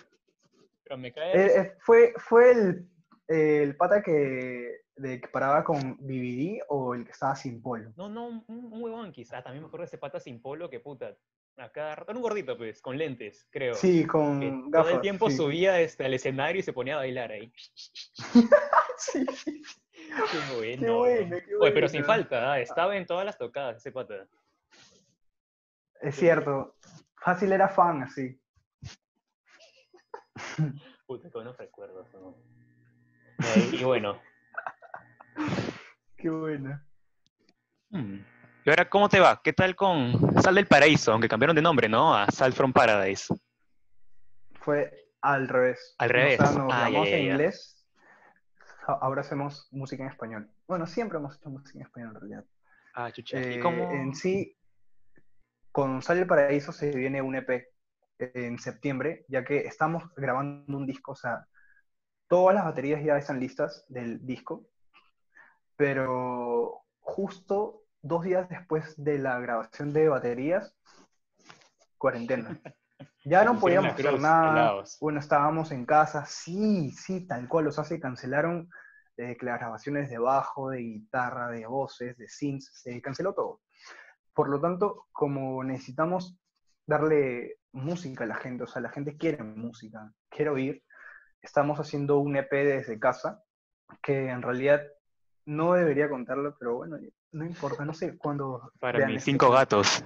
[0.89, 2.89] Eh, eh, fue, fue el,
[3.27, 7.91] el pata que, de, que paraba con BBD o el que estaba sin polo.
[7.95, 9.43] No, no, un, un huevón quizás.
[9.43, 11.15] También me acuerdo de ese pata sin polo que puta.
[11.57, 13.73] Acá, era un gordito, pues, con lentes, creo.
[13.73, 14.87] Sí, con gafas.
[14.87, 17.51] Todo el tiempo subía este, al escenario y se ponía a bailar ahí.
[18.97, 19.25] sí,
[19.95, 20.81] Qué bueno.
[20.81, 21.59] Qué bueno, qué bueno.
[21.61, 22.59] Oye, pero sin falta, ¿ah?
[22.59, 24.27] estaba en todas las tocadas ese pata.
[25.99, 26.75] Es cierto.
[27.15, 28.39] Fácil era fan, así.
[31.07, 32.07] Puta, qué buenos recuerdos.
[33.71, 34.19] Y bueno.
[36.17, 36.83] Qué buena.
[37.89, 38.19] Hmm.
[38.65, 39.39] Y ahora, ¿cómo te va?
[39.43, 41.11] ¿Qué tal con Sal del Paraíso?
[41.13, 42.13] Aunque cambiaron de nombre, ¿no?
[42.15, 43.33] A Sal from Paradise.
[44.59, 45.95] Fue al revés.
[45.99, 46.39] Al revés.
[46.41, 47.31] O sea, nos Ah, ya, grabamos ya, en ya.
[47.31, 47.85] inglés,
[48.87, 50.49] a- ahora hacemos música en español.
[50.67, 52.45] Bueno, siempre hemos hecho música en español en realidad.
[52.93, 53.39] Ah, chucha.
[53.39, 53.89] ¿Y Eh, cómo?
[53.91, 54.57] En sí,
[55.71, 57.67] con Sale el Paraíso se viene un EP
[58.19, 61.45] en septiembre, ya que estamos grabando un disco, o sea,
[62.27, 64.67] todas las baterías ya están listas del disco,
[65.75, 70.75] pero justo dos días después de la grabación de baterías,
[71.97, 72.59] cuarentena.
[73.25, 74.97] Ya no podíamos hacer nada, helados.
[75.01, 78.69] bueno, estábamos en casa, sí, sí, tal cual, o sea, se cancelaron
[79.17, 83.59] eh, las grabaciones de bajo, de guitarra, de voces, de synths, se canceló todo.
[84.33, 86.39] Por lo tanto, como necesitamos
[86.85, 90.83] darle música a la gente, o sea, la gente quiere música, quiere oír,
[91.41, 93.43] estamos haciendo un EP desde casa,
[94.01, 94.81] que en realidad
[95.45, 96.97] no debería contarlo, pero bueno,
[97.31, 98.71] no importa, no sé cuándo...
[98.79, 100.03] Para mis este cinco gatos.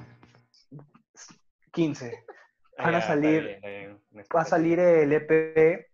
[1.71, 2.13] 15.
[2.77, 4.01] Ah, Van a está salir- bien, está bien.
[4.11, 5.87] No es Va a salir el EP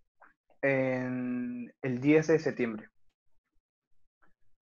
[0.62, 2.90] en el 10 de septiembre.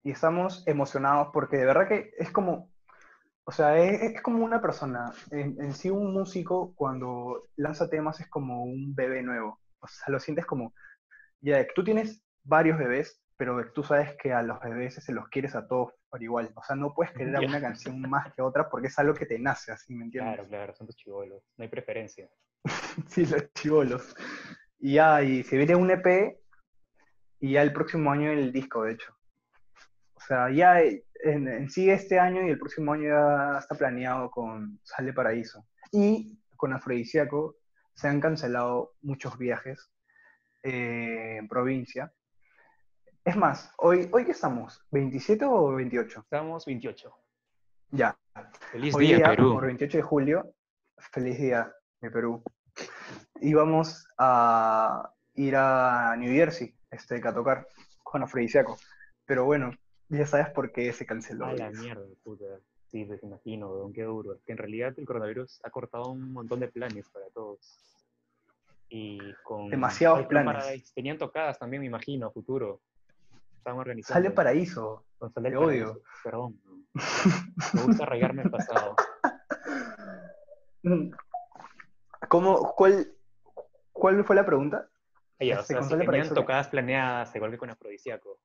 [0.04, 2.70] Y estamos emocionados porque de verdad que es como,
[3.44, 5.12] o sea, es, es como una persona.
[5.30, 9.60] En, en sí un músico cuando lanza temas es como un bebé nuevo.
[9.80, 10.74] O sea, lo sientes como,
[11.40, 15.54] ya, tú tienes varios bebés, pero tú sabes que a los bebés se los quieres
[15.54, 16.50] a todos por igual.
[16.54, 19.14] O sea, no puedes querer a una canción más que a otra porque es algo
[19.14, 20.34] que te nace, así, ¿me entiendes?
[20.34, 21.42] Claro, claro, son tus chivolos.
[21.56, 22.28] No hay preferencia.
[23.08, 24.14] Sí, los chivolos.
[24.78, 26.38] Y ya, y se viene un EP
[27.40, 29.14] y ya el próximo año el disco, de hecho.
[30.14, 34.30] O sea, ya en, en sí este año y el próximo año ya está planeado
[34.30, 35.66] con Sale Paraíso.
[35.92, 37.56] Y con Afrodisíaco
[37.96, 39.90] se han cancelado muchos viajes
[40.62, 42.12] eh, en provincia.
[43.24, 44.86] Es más, hoy, ¿hoy qué estamos?
[44.92, 46.20] ¿27 o 28?
[46.20, 47.12] Estamos 28.
[47.90, 48.16] Ya.
[48.70, 49.54] Feliz Hoy día, día, Perú.
[49.54, 50.54] por 28 de julio,
[50.98, 52.42] feliz día de Perú.
[53.40, 57.66] Íbamos a ir a New Jersey este, a tocar
[58.02, 58.78] con Afrodisíaco.
[59.24, 59.70] Pero bueno,
[60.08, 61.46] ya sabes por qué se canceló.
[61.46, 62.44] A la mierda, puta.
[63.04, 64.34] Sí, imagino, qué duro.
[64.34, 67.58] Es que en realidad el coronavirus ha cortado un montón de planes para todos.
[68.88, 69.68] Y con...
[69.68, 70.54] Demasiados planes.
[70.54, 72.80] Paradise, Tenían tocadas también, me imino, a futuro.
[73.58, 74.14] Estaban organizando.
[74.14, 75.04] Sale paraíso.
[75.18, 75.90] Con Sale te Paraíso.
[75.90, 76.02] odio.
[76.24, 76.60] Perdón.
[77.74, 78.96] Me gusta arraigarme el pasado.
[82.28, 83.12] ¿Cómo, cuál,
[83.92, 84.88] ¿Cuál fue la pregunta?
[84.88, 88.38] O Este, sea, si tenían tocadas planeadas, igual que con Afrodisíaco.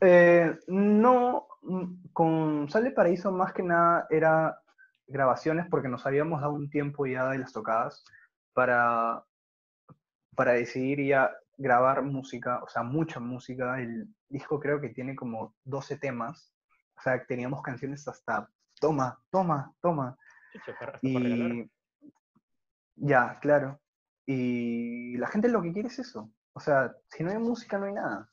[0.00, 4.60] Eh, no, mm, con Sale Paraíso más que nada era
[5.06, 8.04] grabaciones porque nos habíamos dado un tiempo ya de las tocadas
[8.52, 9.24] para,
[10.34, 13.80] para decidir ya grabar música, o sea, mucha música.
[13.80, 16.52] El disco creo que tiene como 12 temas,
[16.96, 18.48] o sea, teníamos canciones hasta
[18.80, 20.16] toma, toma, toma.
[21.02, 21.70] Y
[22.96, 23.80] ya, claro.
[24.26, 26.30] Y la gente lo que quiere es eso.
[26.52, 28.28] O sea, si no hay música, no hay nada.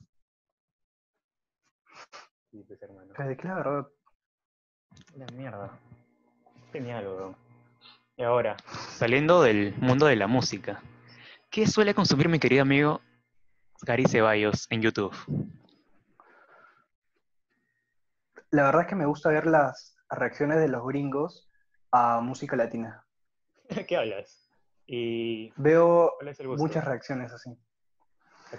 [2.53, 3.11] Sí, pues, hermano.
[3.15, 3.87] Que la verdad,
[5.15, 5.71] La mierda.
[6.71, 7.35] Genial, weón.
[8.15, 10.79] Y ahora, saliendo del mundo de la música,
[11.49, 13.01] ¿qué suele consumir mi querido amigo
[13.81, 15.15] Gary Ceballos en YouTube?
[18.51, 21.49] la verdad es que me gusta ver las reacciones de los gringos
[21.91, 23.03] a música latina.
[23.87, 24.47] ¿Qué hablas?
[24.85, 26.13] ¿Y Veo
[26.55, 27.57] muchas reacciones así.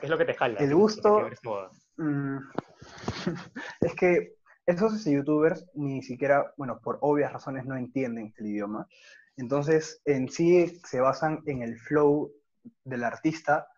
[0.00, 0.58] ¿Qué es lo que te jala?
[0.60, 1.28] El gusto-.
[1.96, 2.38] Mm,
[3.80, 4.34] es que
[4.66, 8.86] esos youtubers ni siquiera, bueno, por obvias razones no entienden el idioma.
[9.36, 12.32] Entonces, en sí se basan en el flow
[12.84, 13.68] del artista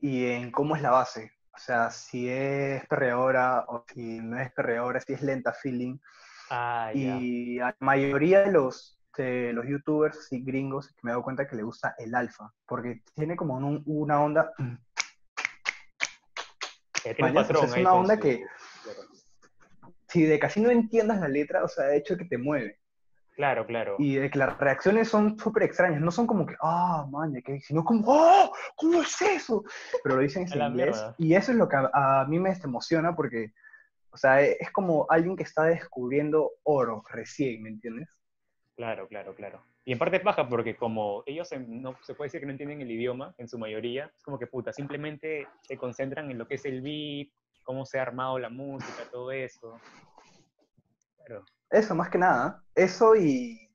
[0.00, 1.32] y en cómo es la base.
[1.54, 5.98] O sea, si es perreadora o si no es perreadora, si es lenta feeling.
[6.50, 6.90] Ah.
[6.94, 11.46] Y a la mayoría de los, de los youtubers así gringos me he dado cuenta
[11.46, 14.52] que le gusta el alfa, porque tiene como un- una onda,
[17.20, 18.44] Un patrón es una onda que-
[20.08, 22.78] si de casi no entiendas la letra, o sea, de hecho que te mueve.
[23.36, 23.94] Claro, claro.
[23.98, 27.60] Y de que las reacciones son súper extrañas, no son como que, ah, maña, que
[27.60, 28.52] sino como, ¡oh!
[28.74, 29.62] ¿Cómo es eso?
[30.02, 30.96] Pero lo dicen en inglés.
[30.96, 31.14] mierda.
[31.18, 33.52] Y eso es lo que a, a mí me emociona porque,
[34.10, 38.08] o sea, e, es como alguien que está descubriendo oro recién, ¿me entiendes?
[38.76, 39.62] Claro, claro, claro.
[39.88, 42.52] Y en parte es baja porque como ellos en- no se puede decir que no
[42.52, 46.46] entienden el idioma en su mayoría, es como que puta, simplemente se concentran en lo
[46.46, 47.28] que es el beat,
[47.62, 49.80] cómo se ha armado la música, todo eso.
[51.70, 52.62] Eso, más que nada.
[52.74, 53.70] Eso y,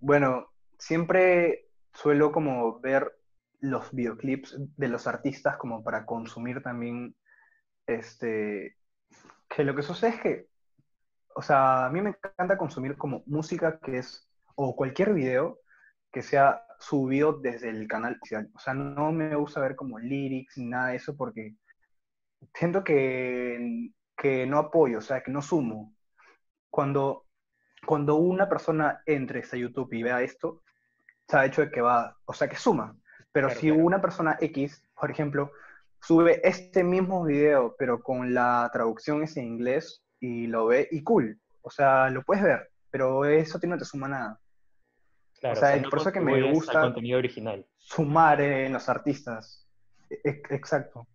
[0.00, 0.46] bueno,
[0.78, 3.18] siempre suelo como ver
[3.60, 7.14] los videoclips de los artistas como para consumir también,
[7.86, 8.78] este,
[9.50, 10.48] que lo que sucede es que,
[11.34, 14.25] o sea, a mí me encanta consumir como música que es,
[14.56, 15.60] o cualquier video
[16.12, 18.50] que sea subido desde el canal oficial.
[18.54, 21.54] O sea, no me gusta ver como lyrics ni nada de eso porque
[22.54, 25.94] siento que, que no apoyo, o sea, que no sumo.
[26.70, 27.26] Cuando,
[27.86, 30.62] cuando una persona entre a YouTube y vea esto,
[31.28, 32.96] se ha hecho de que va, o sea, que suma.
[33.32, 35.52] Pero si una persona X, por ejemplo,
[36.00, 41.02] sube este mismo video, pero con la traducción es en inglés y lo ve, y
[41.02, 41.38] cool.
[41.62, 44.40] O sea, lo puedes ver, pero eso no te suma nada.
[45.52, 47.66] Claro, o sea, por eso que me gusta contenido original.
[47.76, 49.68] sumar en los artistas.
[50.10, 51.06] E, e, exacto.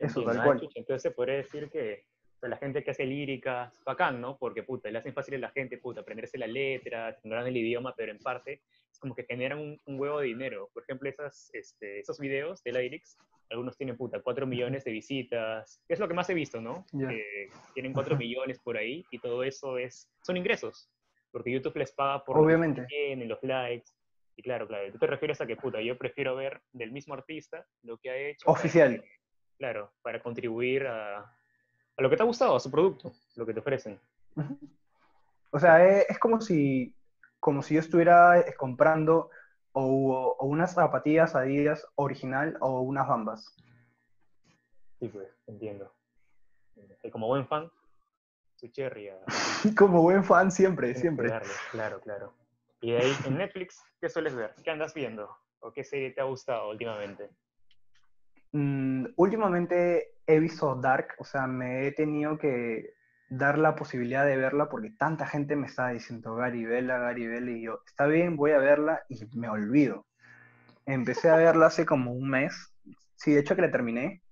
[0.00, 0.68] eso, tal cual.
[0.74, 2.06] Entonces se podría decir que
[2.48, 4.36] la gente que hace líricas, bacán, ¿no?
[4.36, 7.94] Porque, puta, le hacen fácil a la gente, puta, aprenderse la letra, ignorar el idioma,
[7.96, 10.70] pero en parte es como que generan un, huevo de dinero.
[10.72, 13.16] Por ejemplo, esas, este, esos videos de lyrics,
[13.50, 16.84] algunos tienen, puta, 4 millones de visitas, es lo que más he visto, ¿no?
[17.74, 20.90] tienen 4 millones por ahí y todo eso es, son ingresos,
[21.34, 22.82] porque YouTube les paga por Obviamente.
[22.82, 23.90] lo que tienen, los likes.
[24.36, 27.66] Y claro, claro, tú te refieres a que, puta, yo prefiero ver del mismo artista
[27.82, 28.48] lo que ha hecho.
[28.48, 29.02] Oficial.
[29.58, 33.52] claro, para contribuir a, a lo que te ha gustado, a su producto, lo que
[33.52, 33.98] te ofrecen.
[35.50, 36.94] O sea, es, como, si,
[37.40, 39.28] como si yo estuviera eh, comprando
[39.72, 43.56] o, unas zapatillas Adidas original o unas bambas.
[45.00, 45.92] Sí, pues, entiendo.
[47.10, 47.68] como buen fan,
[48.64, 49.10] su cherry.
[49.76, 51.28] como buen fan, siempre, siempre.
[51.70, 52.34] Claro, claro.
[52.80, 54.54] Y de ahí, en Netflix, ¿qué sueles ver?
[54.62, 55.28] ¿Qué andas viendo?
[55.60, 57.30] ¿O qué serie te ha gustado últimamente?
[58.52, 62.94] Mm, últimamente he visto Dark, o sea, me he tenido que
[63.28, 67.50] dar la posibilidad de verla porque tanta gente me estaba diciendo Gary Vela, Gary Vela,
[67.50, 70.06] y yo, está bien, voy a verla y me olvido.
[70.86, 72.74] Empecé a verla hace como un mes,
[73.16, 74.22] sí, de hecho que la terminé,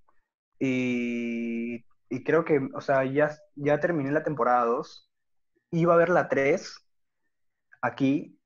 [0.59, 5.11] y, y creo que, o sea, ya, ya terminé la temporada 2,
[5.71, 6.87] iba a ver la 3
[7.81, 8.39] aquí,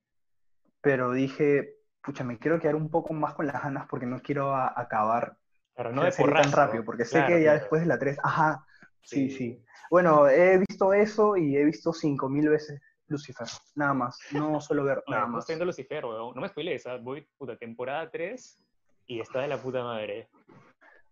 [0.81, 4.55] pero dije, pucha, me quiero quedar un poco más con las ganas porque no quiero
[4.55, 5.37] acabar
[5.75, 8.65] pero no de tan rápido, porque sé que ya después de la 3, ajá,
[9.03, 9.61] sí, sí,
[9.91, 15.03] Bueno, he visto eso y he visto 5000 veces Lucifer, nada más, no suelo ver
[15.09, 15.41] nada más.
[15.41, 16.99] Estoy viendo Lucifer, weón, no me spoilees, ¿ah?
[16.99, 18.61] voy puta temporada 3
[19.07, 20.29] y está de la puta madre.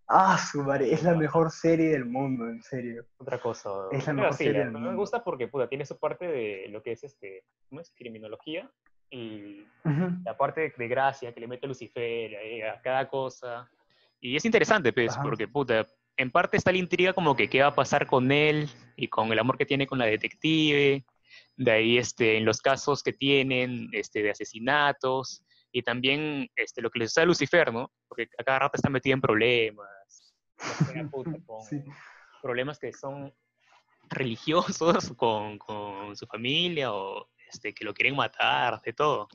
[0.07, 3.05] Ah, su madre, es la mejor serie del mundo, en serio.
[3.17, 3.69] Otra cosa.
[3.91, 4.91] Es la mejor serie del mundo.
[4.91, 7.91] Me gusta porque, puta, tiene su parte de lo que es, este, ¿cómo es?
[7.95, 8.69] Criminología
[9.09, 9.65] y
[10.23, 13.69] la parte de, gracia que le mete Lucifer a cada cosa.
[14.19, 15.87] Y es interesante, pues, porque, puta,
[16.17, 19.31] en parte está la intriga como que qué va a pasar con él y con
[19.31, 21.03] el amor que tiene con la detective,
[21.57, 26.89] de ahí este, en los casos que tienen este, de asesinatos, y también este, lo
[26.89, 27.91] que les sucede a Lucifer, ¿no?
[28.07, 29.87] Porque a cada rato está metido en problemas,
[31.11, 31.63] puta, con
[32.41, 33.33] problemas que son
[34.09, 39.27] religiosos con, con, su familia o este, que lo quieren matar, de todo.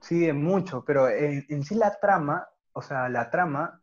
[0.00, 3.80] Sí, de mucho, pero en sí la trama o sea, la trama,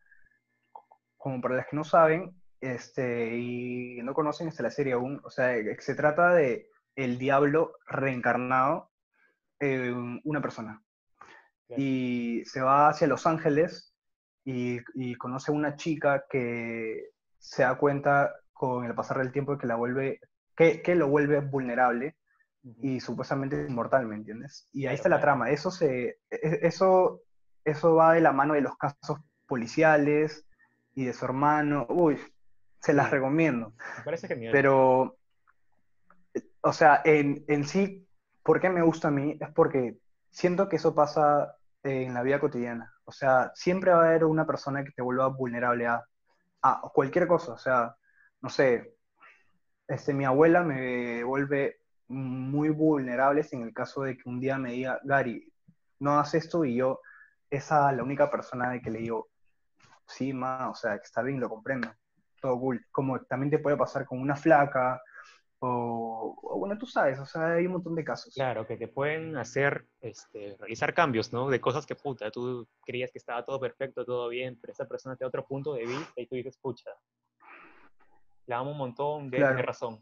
[1.17, 5.29] como para los que no saben este, y no conocen esta la serie aún, o
[5.29, 8.91] sea, se trata de el diablo reencarnado
[9.59, 10.83] en una persona.
[11.77, 13.88] Y se va hacia Los Ángeles
[14.51, 19.67] y, conoce a una chica que se da cuenta con el pasar del tiempo que
[19.67, 20.19] la vuelve,
[20.55, 22.15] que, que lo vuelve vulnerable
[22.81, 24.67] y supuestamente inmortal, ¿me entiendes?
[24.73, 25.49] Y ahí está la trama.
[25.49, 27.21] Eso se, e, eso
[27.69, 30.45] eso va de la mano de los casos policiales
[30.95, 31.85] y de su hermano.
[31.89, 32.17] Uy,
[32.79, 33.73] se las recomiendo.
[33.97, 34.51] Me parece genial.
[34.51, 35.17] Pero,
[36.61, 38.07] o sea, en, en sí,
[38.43, 39.37] ¿por qué me gusta a mí?
[39.39, 39.97] Es porque
[40.31, 42.93] siento que eso pasa en la vida cotidiana.
[43.09, 46.05] O sea, siempre va a haber una persona que te vuelva vulnerable a,
[46.61, 47.53] a cualquier cosa.
[47.53, 47.95] O sea,
[48.41, 48.95] no sé,
[49.87, 54.73] este, mi abuela me vuelve muy vulnerable en el caso de que un día me
[54.73, 55.51] diga, Gary,
[55.99, 57.01] no haces esto y yo
[57.49, 59.29] esa la única persona de que le digo,
[60.05, 61.91] sí, ma, o sea, que está bien, lo comprendo,
[62.39, 62.85] todo cool.
[62.91, 65.01] Como también te puede pasar con una flaca,
[65.57, 66.08] o,
[66.41, 68.33] bueno, tú sabes, o sea, hay un montón de casos.
[68.33, 71.49] Claro, que te pueden hacer, este, realizar cambios, ¿no?
[71.49, 75.15] De cosas que, puta, tú creías que estaba todo perfecto, todo bien, pero esa persona
[75.15, 76.91] te da otro punto de vista y tú dices, pucha,
[78.45, 80.01] la amo un montón, de razón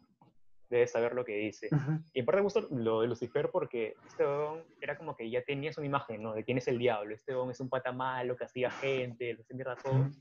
[0.69, 1.69] debe saber lo que dice.
[2.13, 5.41] Y en parte me gusta lo de Lucifer porque este don era como que ya
[5.43, 6.33] tenías una imagen, ¿no?
[6.33, 7.13] De quién es el diablo.
[7.13, 10.19] Este don es un pata malo, castiga gente, lo hace mierda a todos.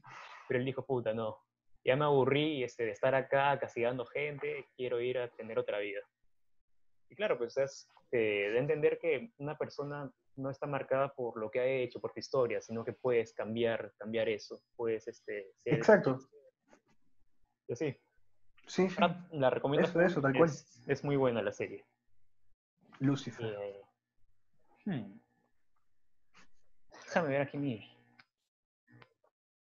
[0.49, 1.39] Pero él dijo, puta, no.
[1.87, 6.01] Ya me aburrí este, de estar acá castigando gente, quiero ir a tener otra vida.
[7.09, 11.61] Y claro, pues es de entender que una persona no está marcada por lo que
[11.61, 14.61] ha hecho, por tu historia, sino que puedes cambiar, cambiar eso.
[14.75, 16.19] Puedes este, ser, Exacto.
[17.73, 17.97] sí,
[18.67, 18.89] Sí,
[19.31, 19.89] La recomiendo.
[19.89, 20.51] Eso, eso, tal cual.
[20.87, 21.85] Es muy buena la serie.
[22.99, 23.47] Lucifer.
[23.47, 23.83] Eh,
[24.87, 25.21] hmm,
[27.05, 27.89] Déjame ver aquí mi.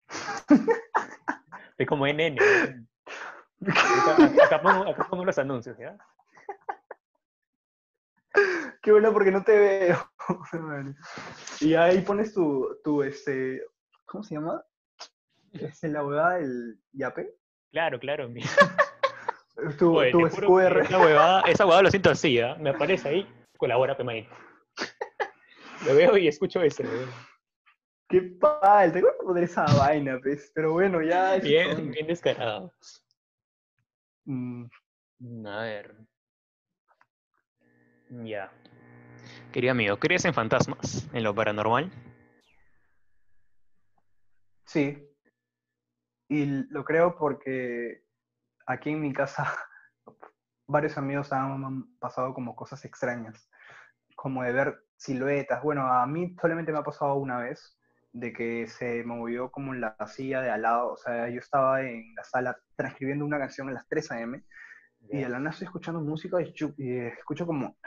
[1.84, 2.38] Estoy como NN.
[3.68, 5.98] Acá, acá, pongo, acá pongo los anuncios, ¿ya?
[8.82, 10.10] Qué bueno porque no te veo.
[11.60, 13.64] y ahí pones tu, tu, este,
[14.06, 14.64] ¿cómo se llama?
[15.52, 17.36] Es la huevada del yape.
[17.72, 18.30] Claro, claro.
[18.30, 18.42] mi-
[19.78, 20.82] Tu, Oye, tu te juro que QR.
[20.82, 22.56] Esa huevada, esa huevada lo siento así, ¿ah?
[22.60, 23.28] Me aparece ahí,
[23.58, 24.28] colabora, Pemain.
[25.86, 26.82] Lo veo y escucho eso.
[28.14, 30.52] Qué pal, tengo que poner esa vaina, pues.
[30.54, 31.34] Pero bueno, ya.
[31.40, 32.72] Bien, bien descarado.
[34.26, 34.66] Mm,
[35.18, 35.96] Mm, A ver.
[38.24, 38.52] Ya.
[39.52, 41.10] Querido amigo, ¿crees en fantasmas?
[41.12, 41.92] ¿En lo paranormal?
[44.66, 45.10] sí.
[46.30, 48.04] Y lo creo porque
[48.68, 49.44] aquí en mi casa
[50.68, 53.50] varios amigos han pasado como cosas extrañas,
[54.16, 55.64] como de ver siluetas.
[55.64, 57.76] Bueno, a mí solamente me ha pasado una vez
[58.14, 62.16] de que se movió como la silla de al lado, o sea, yo estaba en
[62.16, 64.44] la sala transcribiendo una canción a las 3 a.m.
[65.10, 67.78] y de la nada estoy escuchando música y, y escucho como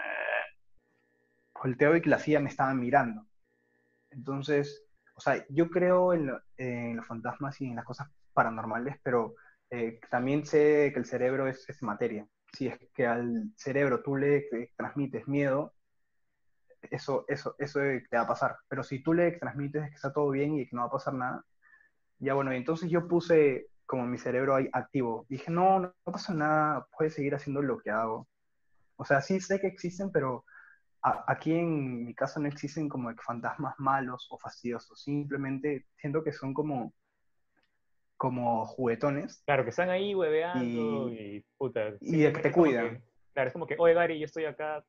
[1.63, 3.27] volteo y que la silla me estaba mirando.
[4.11, 4.85] Entonces,
[5.17, 9.37] o sea, yo creo en, lo- en los fantasmas y en las cosas paranormales, pero
[9.71, 12.29] eh, también sé que el cerebro es, es materia.
[12.55, 15.75] Si es que al cerebro tú le transmites miedo,
[16.91, 18.57] eso, eso, eso te va a pasar.
[18.69, 21.15] Pero si tú le transmites que está todo bien y que no va a pasar
[21.15, 21.45] nada,
[22.19, 25.27] ya bueno, entonces yo puse como mi cerebro ahí activo.
[25.29, 28.27] Dije, no, no, no pasa nada, puedes seguir haciendo lo que hago.
[28.97, 30.45] O sea, sí sé que existen, pero
[31.03, 35.03] a- aquí en mi casa no existen como que fantasmas malos o fastidiosos.
[35.03, 36.93] Simplemente siento que son como,
[38.17, 39.43] como juguetones.
[39.45, 41.89] Claro, que están ahí hueveando Y- y, puta.
[42.01, 42.97] y simplemente te es como cuidan.
[42.97, 43.03] que-
[43.35, 44.83] claro, es como que, oye Gary, yo estoy acá,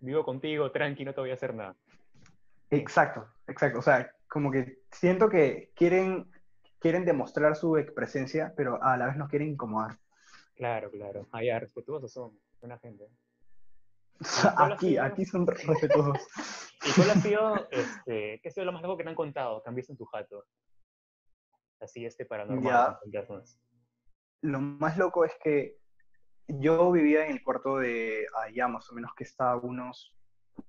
[0.00, 1.76] vivo contigo, tranqui, no te voy a hacer nada.
[2.70, 3.78] Exacto, exacto.
[3.80, 6.30] O sea, como que siento que quieren,
[6.78, 9.98] quieren demostrar su presencia, pero a la vez no quieren incomodar.
[10.54, 11.26] Claro, claro.
[11.42, 13.08] Ya, respetuosos son, buena gente.
[14.54, 15.04] ¿cuál ha Aquí, sido?
[15.04, 16.18] aquí son respetuosos.
[16.86, 19.62] ¿Y cuál ha sido, este, qué ha sido lo más loco que te han contado?
[19.72, 20.44] visto en tu jato?
[21.80, 22.98] Así, este paranormal.
[23.06, 23.26] Ya.
[24.42, 25.79] Lo más loco es que
[26.58, 30.14] yo vivía en el cuarto de allá, más o menos, que está a unos,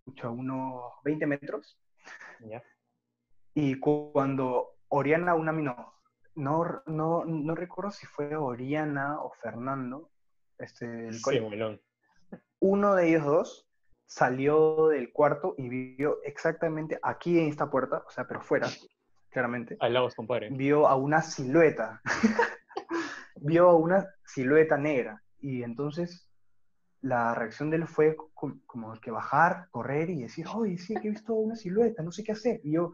[0.03, 1.79] pucha, unos 20 metros.
[3.53, 5.93] Y cu- cuando Oriana, una no,
[6.35, 10.09] no, no, no recuerdo si fue Oriana o Fernando,
[10.57, 11.39] este, del Sí,
[12.59, 13.67] uno de ellos dos
[14.05, 18.67] salió del cuarto y vio exactamente aquí en esta puerta, o sea, pero fuera,
[19.29, 20.49] claramente, Al lado, compadre.
[20.51, 22.01] vio a una silueta.
[23.37, 25.20] vio a una silueta negra.
[25.41, 26.27] Y entonces
[27.01, 31.07] la reacción de él fue co- como que bajar, correr y decir, oye, sí, que
[31.07, 32.61] he visto una silueta, no sé qué hacer.
[32.63, 32.93] Y yo,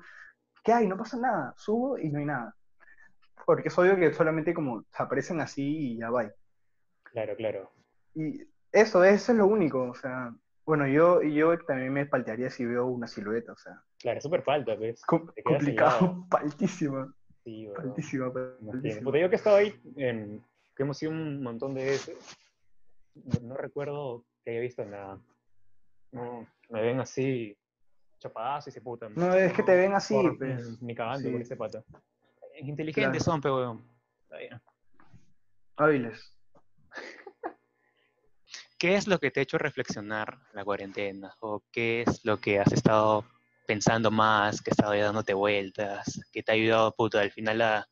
[0.63, 0.87] ¿qué hay?
[0.87, 1.53] No pasa nada.
[1.57, 2.55] Subo y no hay nada.
[3.45, 6.31] Porque es obvio que solamente como aparecen así y ya va.
[7.03, 7.71] Claro, claro.
[8.15, 8.41] Y
[8.71, 9.89] eso, eso es lo único.
[9.89, 10.33] O sea,
[10.65, 13.51] bueno, yo, yo también me paltearía si veo una silueta.
[13.53, 15.01] O sea, Claro, súper falta, ¿ves?
[15.05, 17.75] com- complicado, paltísima, Sí, weón.
[17.75, 19.03] paltísima, paltísima.
[19.03, 20.43] Puta, yo que estaba ahí, en-
[20.78, 22.17] que hemos ido un montón de veces,
[23.15, 25.19] no, no recuerdo que haya visto nada.
[26.11, 27.57] No, me ven así,
[28.19, 29.09] chapadazo y se puta.
[29.09, 30.15] No, es que te ven así.
[30.80, 31.32] Ni cagando Sí.
[31.34, 31.84] con ese pata.
[32.59, 33.32] Inteligentes Claro.
[33.32, 33.82] son, pero.
[34.23, 34.61] Está bien.
[35.78, 36.34] Hábiles.
[38.80, 41.36] ¿Qué es lo que te ha hecho reflexionar la cuarentena?
[41.39, 43.25] ¿O qué es lo que has estado
[43.65, 47.88] pensando más, que ha estado dándote vueltas, que te ha ayudado, puta, al final a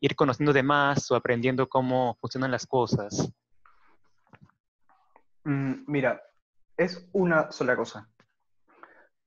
[0.00, 3.30] ir conociéndote más o aprendiendo cómo funcionan las cosas?
[5.44, 6.22] Mm, mira,
[6.76, 8.08] es una sola cosa.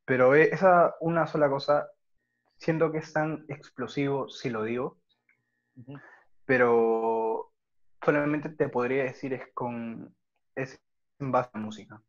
[0.06, 1.90] Pero e- esa una sola cosa,
[2.58, 4.98] siento que es tan explosivo si lo digo,
[6.46, 7.52] pero
[8.04, 10.16] solamente te podría decir es con
[10.56, 10.80] es
[11.20, 12.02] en base a música.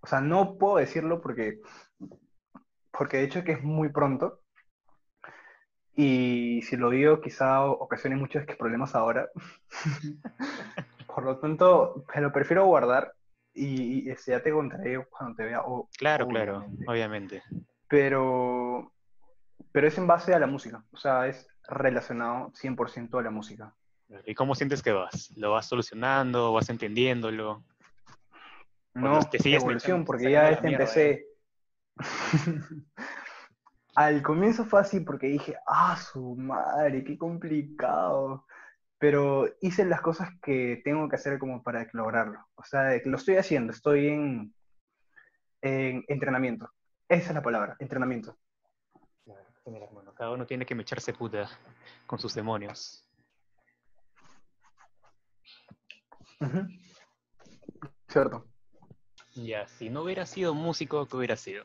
[0.00, 1.60] O sea, no puedo decirlo porque
[2.90, 4.40] porque de hecho que es muy pronto
[6.00, 9.28] y si lo digo quizá ocasione muchos problemas ahora.
[11.12, 13.12] Por lo tanto, me lo prefiero guardar
[13.52, 15.62] y, y, este, ya te contaré cuando te vea.
[15.62, 17.42] o- Claro, claro, obviamente.
[17.88, 18.92] Pero,
[19.72, 23.74] pero es en base a la música, o sea, es relacionado 100% a la música.
[24.24, 25.32] ¿Y cómo sientes que vas?
[25.36, 26.52] ¿Lo vas solucionando?
[26.52, 27.64] ¿Vas entendiéndolo?
[28.94, 31.26] No, sigues evolución, porque ya mierda, empecé.
[33.98, 38.46] Al comienzo fue así porque dije, ah, su madre, qué complicado.
[38.96, 42.38] Pero hice las cosas que tengo que hacer como para lograrlo.
[42.54, 44.54] O sea, lo estoy haciendo, estoy en,
[45.62, 46.70] en entrenamiento.
[47.08, 48.38] Esa es la palabra, entrenamiento.
[49.24, 49.48] Claro.
[49.66, 51.48] Mira, hermano, cada uno tiene que mecharse puta
[52.06, 53.04] con sus demonios.
[58.06, 58.46] Cierto.
[59.34, 61.64] Ya, si no hubiera sido músico, ¿qué hubiera sido?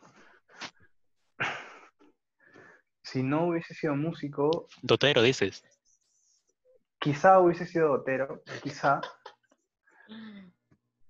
[3.14, 5.64] Si no hubiese sido músico, Dotero, dices.
[6.98, 9.02] quizá hubiese sido dotero, quizá.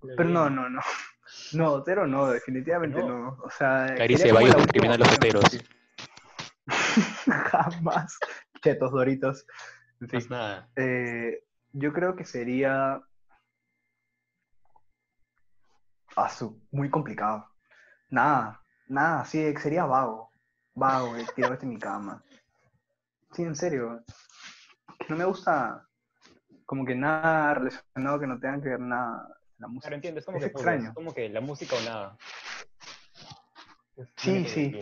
[0.02, 0.82] Pero no, no, no.
[1.54, 3.08] No, dotero no, definitivamente No.
[3.08, 3.38] no.
[3.42, 5.44] O sea, Cari sería se como va y la última discrimina a los doteros.
[5.50, 5.62] sí.
[7.32, 8.20] Jamás.
[8.62, 9.46] Chetos, doritos.
[10.02, 10.28] En fin.
[10.30, 10.70] Nada.
[10.76, 11.42] Eh,
[11.72, 13.02] yo creo que sería.
[16.18, 17.50] Asu, muy complicado.
[18.10, 20.33] Nada, nada, sí, sería vago.
[20.76, 22.24] Vago, eh, tirado en mi cama.
[23.32, 24.04] Sí, en serio.
[25.10, 25.88] No me gusta
[26.66, 29.82] como que nada relacionado que no tenga que ver nada la música.
[29.90, 30.90] Claro, entiendo, es como Es que extraño.
[30.90, 32.18] es como que la música o nada.
[33.98, 34.80] Es Sí, sí.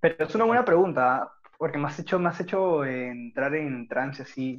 [0.00, 1.32] Pero es una buena pregunta, ¿ah?
[1.58, 4.58] porque me has hecho, me has hecho entrar en trance así.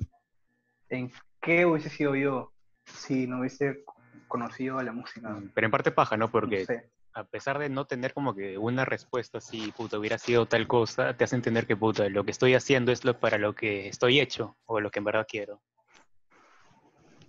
[0.90, 1.12] ¿En
[1.42, 2.54] qué hubiese sido yo
[2.86, 3.84] si no hubiese
[4.28, 5.30] conocido la música?
[5.30, 6.26] Mm, Pero en parte paja, ¿no?
[6.26, 6.90] No Porque sé.
[7.18, 11.18] A pesar de no tener como que una respuesta así, puta, hubiera sido tal cosa,
[11.18, 14.20] te hace entender que, puta, lo que estoy haciendo es lo para lo que estoy
[14.20, 15.60] hecho o lo que en verdad quiero.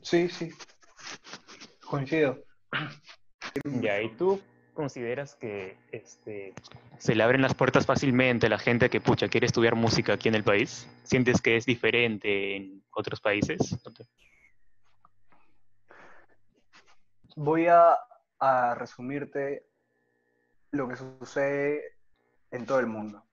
[0.02, 0.50] Sí, sí.
[1.86, 2.44] Coincido.
[3.64, 4.42] Ya, ¿y tú
[4.74, 6.52] consideras que este,
[6.98, 10.28] se le abren las puertas fácilmente a la gente que, pucha, quiere estudiar música aquí
[10.28, 10.86] en el país?
[11.02, 13.58] ¿Sientes que es diferente en otros países?
[17.36, 17.96] Voy a,
[18.38, 19.64] a resumirte
[20.70, 21.82] lo que sucede
[22.50, 23.24] en todo el mundo.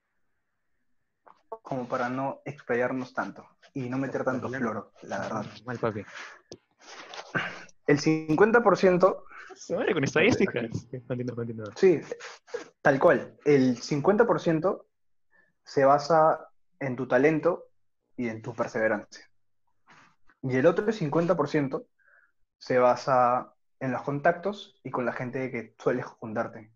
[1.49, 5.45] Como para no explayarnos tanto y no meter tanto floro, la verdad.
[5.65, 6.03] Mal, papi.
[7.87, 9.23] El 50%,
[9.55, 10.87] Se muere con estadísticas.
[11.07, 11.65] Continúa, continúa.
[11.75, 12.01] sí,
[12.81, 14.85] tal cual, el 50%
[15.63, 17.69] se basa en tu talento
[18.17, 19.29] y en tu perseverancia.
[20.41, 21.85] Y el otro 50%
[22.57, 26.71] se basa en los contactos y con la gente que sueles juntarte.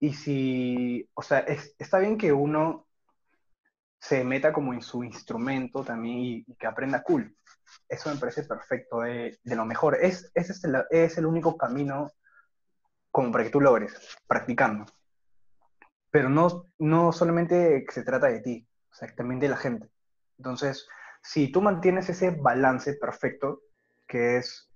[0.00, 2.86] Y si, o sea, es- está bien que uno
[4.00, 7.34] se meta como en su instrumento también y, y que aprenda cool.
[7.88, 9.96] Eso me parece perfecto, de, de lo mejor.
[10.00, 12.10] Es, ese es el, es el único camino
[13.10, 13.94] como para que tú logres,
[14.26, 14.84] practicando.
[16.10, 19.88] Pero no, no solamente se trata de ti, o sea, también de la gente.
[20.38, 20.86] Entonces,
[21.22, 23.62] si tú mantienes ese balance perfecto,
[24.06, 24.70] que es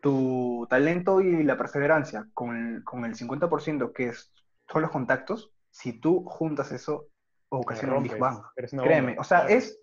[0.00, 4.32] tu talento y la perseverancia con con el 50% que es,
[4.70, 7.08] son los contactos, si tú juntas eso,
[7.48, 8.42] ocasiona un Big Bang.
[8.56, 9.54] Créeme, o sea, claro.
[9.54, 9.80] es,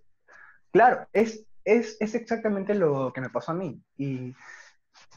[0.72, 3.82] claro, es, es, es exactamente lo que me pasó a mí.
[3.98, 4.36] Y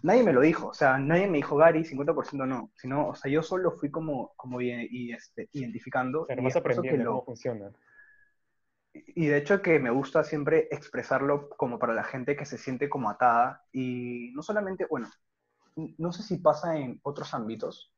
[0.03, 3.31] nadie me lo dijo, o sea, nadie me dijo, Gary, 50% no, sino, o sea,
[3.31, 6.27] yo solo fui como, como y, y, este, identificando.
[6.31, 7.71] Y vas aprendiendo lo- cómo funciona.
[8.93, 12.89] y de hecho que me gusta siempre expresarlo como para la gente que se siente
[12.89, 15.09] como atada y no solamente, bueno,
[15.77, 17.93] no sé si pasa en otros ámbitos,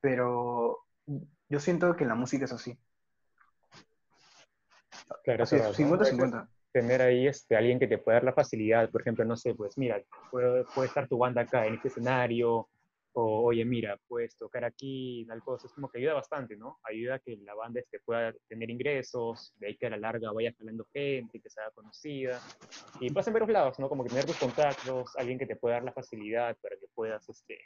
[0.00, 0.78] pero
[1.48, 2.78] yo siento que la música es así.
[5.24, 5.94] Claro, Así es, eso, ¿no?
[5.94, 6.48] A veces 50-50.
[6.72, 9.76] Tener ahí este, alguien que te pueda dar la facilidad, por ejemplo, no sé, pues
[9.76, 10.00] mira,
[10.30, 12.68] puede, puede estar tu banda acá en este escenario,
[13.12, 16.78] o oye, mira, puedes tocar aquí, tal cosa, es como que ayuda bastante, ¿no?
[16.84, 20.30] Ayuda a que la banda este, pueda tener ingresos, de ahí que a la larga
[20.30, 22.40] vaya jalando gente, que sea conocida,
[23.00, 23.88] y pasa en varios lados, ¿no?
[23.88, 27.28] Como que tener tus contactos, alguien que te pueda dar la facilidad para que puedas
[27.28, 27.58] este,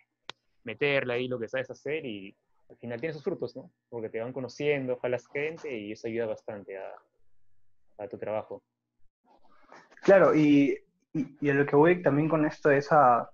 [0.62, 2.34] meterle ahí lo que sabes hacer y
[2.74, 3.70] al final tiene sus frutos, ¿no?
[3.88, 6.92] Porque te van conociendo, jalas gente y eso ayuda bastante a,
[7.98, 8.62] a tu trabajo.
[10.02, 10.76] Claro, y,
[11.12, 13.30] y, y a lo que voy también con esto es a,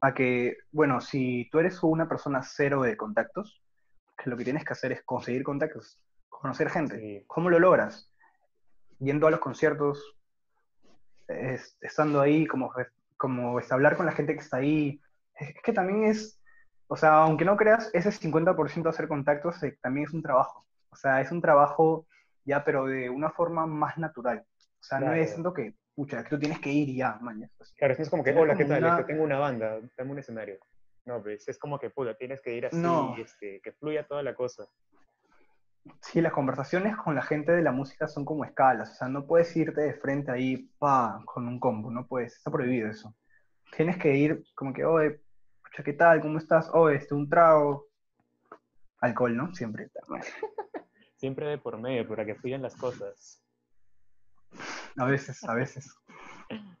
[0.00, 3.62] a que, bueno, si tú eres una persona cero de contactos,
[4.16, 5.98] que lo que tienes que hacer es conseguir contactos,
[6.28, 6.98] conocer gente.
[6.98, 7.24] Sí.
[7.26, 8.12] ¿Cómo lo logras?
[9.00, 10.14] Yendo a los conciertos,
[11.26, 12.70] es- estando ahí, como,
[13.16, 15.00] como es, hablar con la gente que está ahí.
[15.36, 16.38] Es que también es,
[16.88, 20.66] o sea, aunque no creas, ese 50% de hacer contactos eh, también es un trabajo.
[20.90, 22.06] O sea, es un trabajo
[22.44, 24.44] ya, pero de una forma más natural.
[24.80, 25.20] O sea, no Claro.
[25.22, 27.50] es tanto que, pucha, que tú tienes que ir y ya, mañana.
[27.76, 28.84] Claro, es como que, hola, ¿qué tal?
[28.84, 30.58] una- Este, tengo una banda, dame un escenario.
[31.06, 33.14] No, pues es como que, puta, tienes que ir así, No.
[33.16, 34.64] este, que fluya toda la cosa.
[36.00, 39.26] Sí, las conversaciones con la gente de la música son como escalas, o sea, no
[39.26, 43.14] puedes irte de frente ahí, pa, con un combo, no puedes, está prohibido eso.
[43.76, 45.20] Tienes que ir como que, oye,
[45.82, 46.20] ¿qué tal?
[46.20, 46.70] ¿Cómo estás?
[46.72, 47.88] Oye, este, un trago.
[49.00, 49.54] Alcohol, ¿no?
[49.54, 49.90] Siempre.
[51.16, 53.42] Siempre de por medio, para que fluyan las cosas.
[54.96, 55.96] A veces, a veces.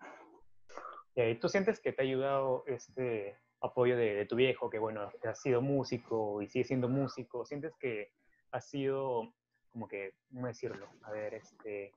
[1.16, 5.12] Y ¿tú sientes que te ha ayudado este apoyo de, de tu viejo, que bueno,
[5.22, 7.46] ha sido músico y sigue siendo músico?
[7.46, 8.10] ¿Sientes que
[8.50, 9.32] ha sido
[9.70, 10.88] como que, ¿cómo decirlo?
[11.02, 11.92] A ver, este,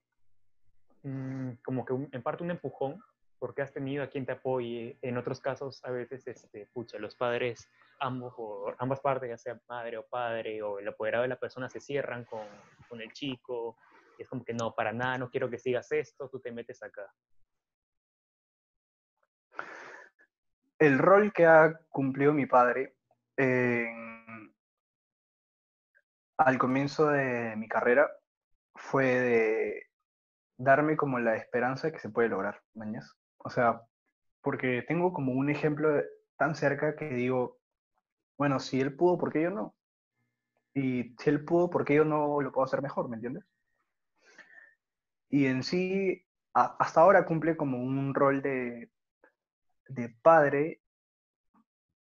[1.01, 3.01] mm, como que en parte un empujón,
[3.39, 4.97] porque has tenido a quien te apoye.
[5.01, 7.69] En otros casos, a veces, este, pucha, los padres,
[7.99, 11.69] ambos, o ambas partes, ya sea madre o padre, o el apoderado de la persona,
[11.69, 12.47] se cierran con,
[12.89, 13.77] con el chico.
[14.17, 17.11] Es como que no, para nada, no quiero que sigas esto, tú te metes acá.
[20.79, 22.95] El rol que ha cumplido mi padre
[26.37, 28.09] al comienzo de mi carrera
[28.75, 29.83] fue de
[30.57, 33.15] darme como la esperanza de que se puede lograr, mañas.
[33.47, 33.81] O sea,
[34.41, 36.03] porque tengo como un ejemplo
[36.35, 37.59] tan cerca que digo,
[38.37, 39.73] bueno, si él pudo, ¿por qué yo no?
[40.73, 43.07] Y si él pudo, ¿por qué yo no lo puedo hacer mejor?
[43.07, 43.45] ¿Me entiendes?
[45.29, 48.91] Y en sí, hasta ahora cumple como un rol de,
[49.87, 50.81] de padre,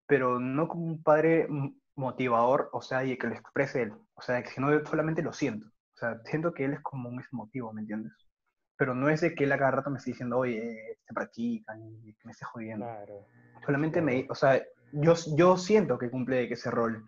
[0.08, 1.46] pero no como un padre
[1.94, 3.92] motivador, o sea, y que lo exprese él.
[4.14, 5.68] O sea, que no solamente lo siento.
[5.68, 8.12] O sea, siento que él es como un motivo, ¿me entiendes?
[8.78, 11.82] Pero no es de que él a cada rato me esté diciendo, oye, se practican
[11.82, 12.86] y que me esté jodiendo.
[12.86, 13.26] Claro.
[13.66, 14.62] Solamente me, o sea,
[14.92, 17.06] yo, yo siento que cumple ese rol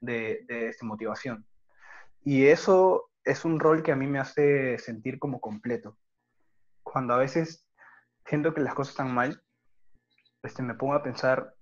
[0.00, 1.46] de, de motivación.
[2.24, 5.96] Y eso es un rol que a mí me hace sentir como completo.
[6.82, 7.66] Cuando a veces
[8.26, 9.42] siento que las cosas están mal,
[10.42, 11.54] este, me pongo a pensar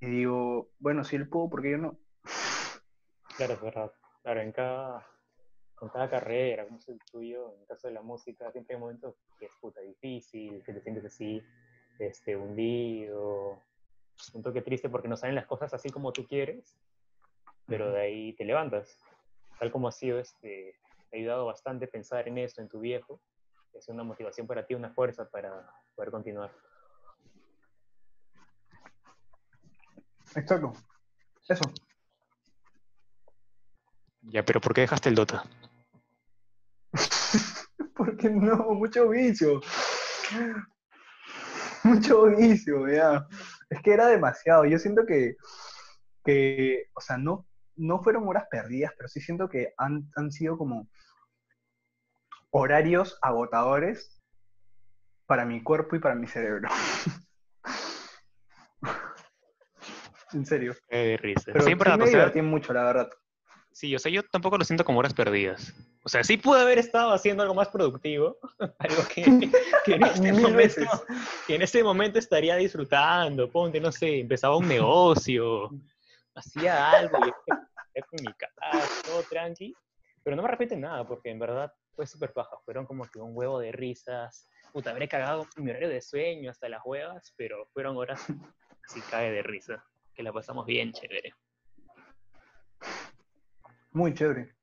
[0.00, 1.98] y digo, bueno, si él pudo, ¿por qué yo no?
[3.36, 3.92] Claro, es verdad.
[4.22, 5.06] Claro, en cada,
[5.76, 8.80] con cada carrera, como es el tuyo, en el caso de la música, siempre hay
[8.80, 11.42] momentos que es puta difícil, que te sientes así,
[11.98, 13.62] este, hundido,
[14.32, 16.76] un toque triste porque no salen las cosas así como tú quieres,
[17.66, 18.98] pero de ahí te levantas.
[19.58, 20.74] Tal como ha sido, este,
[21.10, 23.20] te ha ayudado bastante pensar en eso, en tu viejo,
[23.74, 26.50] es una motivación para ti, una fuerza para poder continuar.
[30.34, 30.72] Exacto.
[31.48, 31.64] Eso.
[34.22, 35.44] Ya, pero ¿por qué dejaste el Dota?
[37.96, 39.60] Porque no, mucho vicio.
[41.84, 43.26] Mucho vicio, ya.
[43.70, 44.64] Es que era demasiado.
[44.64, 45.36] Yo siento que,
[46.24, 50.58] que o sea, no, no fueron horas perdidas, pero sí siento que han, han sido
[50.58, 50.88] como
[52.50, 54.22] horarios agotadores
[55.26, 56.68] para mi cuerpo y para mi cerebro.
[60.32, 60.74] en serio.
[60.88, 61.52] Qué risa.
[61.52, 63.10] Pero Siempre sí me divertí mucho, la verdad.
[63.76, 65.74] Sí, o sea, yo tampoco lo siento como horas perdidas.
[66.02, 68.38] O sea, sí pude haber estado haciendo algo más productivo,
[68.78, 69.52] algo que, en,
[70.02, 70.80] este momento,
[71.46, 73.50] que en este momento estaría disfrutando.
[73.50, 75.68] Ponte, no sé, empezaba un negocio,
[76.34, 79.74] hacía algo, y con mi casa, todo tranqui.
[80.22, 82.56] Pero no me arrepiento nada, porque en verdad fue súper paja.
[82.64, 84.48] Fueron como que un huevo de risas.
[84.72, 88.24] Puta, habré cagado mi horario de sueño hasta las huevas, pero fueron horas
[88.88, 91.34] así cae de risa, que la pasamos bien chévere.
[93.96, 94.54] Muy chévere.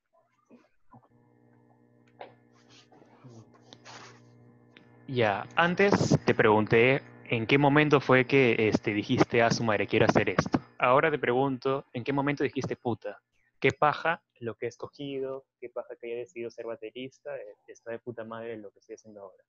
[5.07, 10.05] Ya, antes te pregunté en qué momento fue que este, dijiste a su madre, quiero
[10.05, 10.59] hacer esto.
[10.77, 13.23] Ahora te pregunto, ¿en qué momento dijiste puta?
[13.59, 15.47] ¿Qué paja lo que he escogido?
[15.59, 17.31] ¿Qué paja que haya decidido ser baterista?
[17.67, 19.43] Está de puta madre lo que estoy haciendo ahora.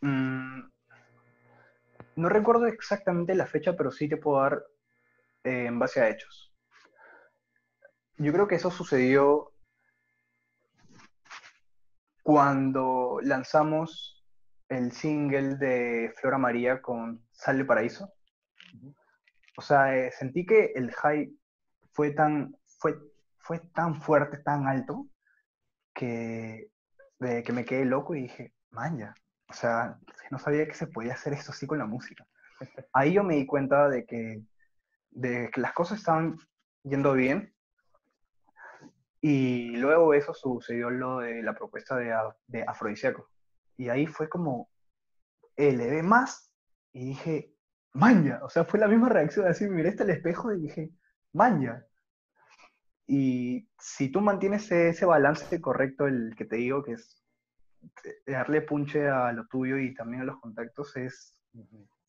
[0.00, 0.72] Mm,
[2.16, 4.66] no recuerdo exactamente la fecha, pero sí te puedo dar
[5.44, 6.53] eh, en base a hechos
[8.16, 9.52] yo creo que eso sucedió
[12.22, 14.24] cuando lanzamos
[14.68, 18.12] el single de Flora María con Sale Paraíso.
[19.56, 21.30] O sea, eh, sentí que el high
[21.92, 22.98] fue tan, fue,
[23.38, 25.06] fue tan fuerte, tan alto,
[25.94, 26.70] que,
[27.20, 29.14] que me quedé loco y dije, manja,
[29.48, 29.98] o sea,
[30.30, 32.26] no sabía que se podía hacer esto así con la música.
[32.92, 34.42] Ahí yo me di cuenta de que,
[35.10, 36.36] de que las cosas estaban
[36.82, 37.53] yendo bien
[39.26, 42.14] y luego eso sucedió lo de la propuesta de,
[42.46, 43.30] de Afrodisíaco.
[43.78, 44.68] Y ahí fue como,
[45.56, 46.52] elevé más
[46.92, 47.54] y dije,
[47.94, 48.44] manja.
[48.44, 50.90] O sea, fue la misma reacción, así miré hasta el espejo y dije,
[51.32, 51.86] manja.
[53.06, 57.24] Y si tú mantienes ese balance correcto, el que te digo, que es
[58.26, 61.34] darle punche a lo tuyo y también a los contactos, es,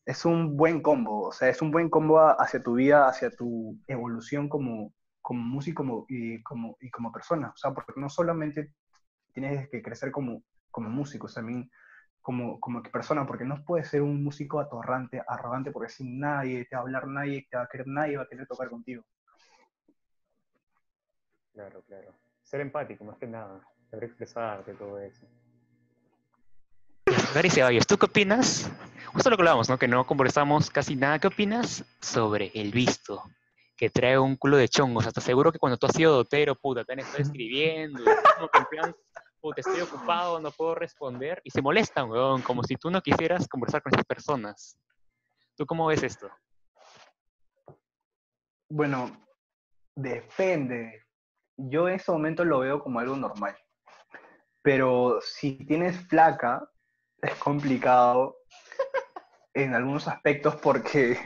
[0.04, 1.28] es un buen combo.
[1.28, 4.92] O sea, es un buen combo hacia tu vida, hacia tu evolución como,
[5.26, 7.48] como músico y, como, y como persona.
[7.48, 8.70] O sea, porque no solamente
[9.32, 11.68] tienes que crecer como, como músico, también
[12.22, 16.76] como, como persona, porque no puedes ser un músico atorrante, arrogante, porque sin nadie te
[16.76, 19.04] va a hablar, nadie te va a querer, nadie va a querer tocar contigo.
[21.54, 22.14] Claro, claro.
[22.44, 23.60] Ser empático, más que nada.
[23.90, 25.26] Saber expresarte, todo eso.
[27.34, 28.70] Gary Ceballos, ¿tú qué opinas?
[29.12, 29.76] Justo lo que hablábamos, ¿no?
[29.76, 31.18] Que no conversamos casi nada.
[31.18, 33.24] ¿Qué opinas sobre el visto?
[33.76, 35.06] Que trae un culo de chongos.
[35.06, 38.02] Hasta seguro que cuando tú has sido dotero, puta, te han estado escribiendo,
[38.36, 38.96] como que en plan,
[39.40, 43.46] puta, estoy ocupado, no puedo responder, y se molestan, weón, como si tú no quisieras
[43.48, 44.78] conversar con esas personas.
[45.56, 46.30] ¿Tú cómo ves esto?
[48.68, 49.26] Bueno,
[49.94, 51.02] depende.
[51.56, 53.56] Yo en ese momento lo veo como algo normal.
[54.62, 56.68] Pero si tienes flaca,
[57.22, 58.36] es complicado
[59.54, 61.16] en algunos aspectos porque,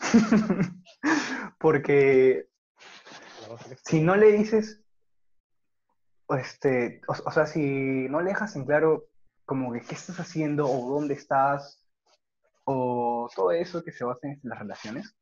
[1.58, 2.48] porque
[3.84, 4.80] si no le dices,
[6.28, 9.08] este, o, sea, si no le dejas en claro
[9.44, 11.84] como que qué estás haciendo o dónde estás
[12.64, 15.16] o todo eso que se basa en las relaciones.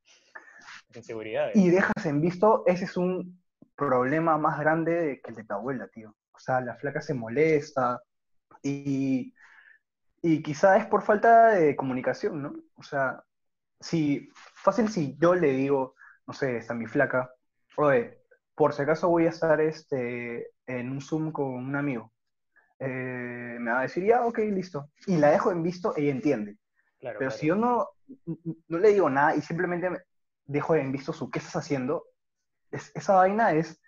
[1.55, 3.41] Y dejas en visto, ese es un
[3.77, 6.17] problema más grande que el de tu abuela, tío.
[6.33, 8.03] O sea, la flaca se molesta
[8.63, 9.33] y
[10.27, 12.55] y quizá es por falta de comunicación, ¿no?
[12.75, 13.23] O sea,
[13.79, 15.95] si, fácil si yo le digo,
[16.27, 17.31] no sé, está mi flaca,
[17.77, 18.19] oye,
[18.55, 22.13] por si acaso voy a estar este, en un Zoom con un amigo.
[22.79, 24.91] Eh, me va a decir, ya, ok, listo.
[25.07, 26.57] Y la dejo en visto, ella entiende.
[27.01, 27.89] Pero si yo no,
[28.69, 29.91] no le digo nada y simplemente
[30.45, 32.05] dejo en visto su qué estás haciendo,
[32.71, 33.81] esa vaina es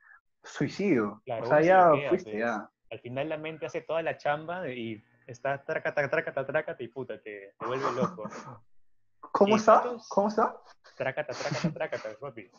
[0.43, 1.23] suicidio.
[1.27, 2.41] o sea, ya fuiste, pues.
[2.41, 2.71] ya.
[2.91, 7.21] Al final la mente hace toda la chamba y está tracata, tracata, tracata y puta,
[7.21, 8.25] te, te vuelve loco.
[9.21, 9.85] ¿Cómo está?
[10.09, 10.57] ¿Cómo está?
[10.97, 12.51] Tracata, tracata, tracata, papi.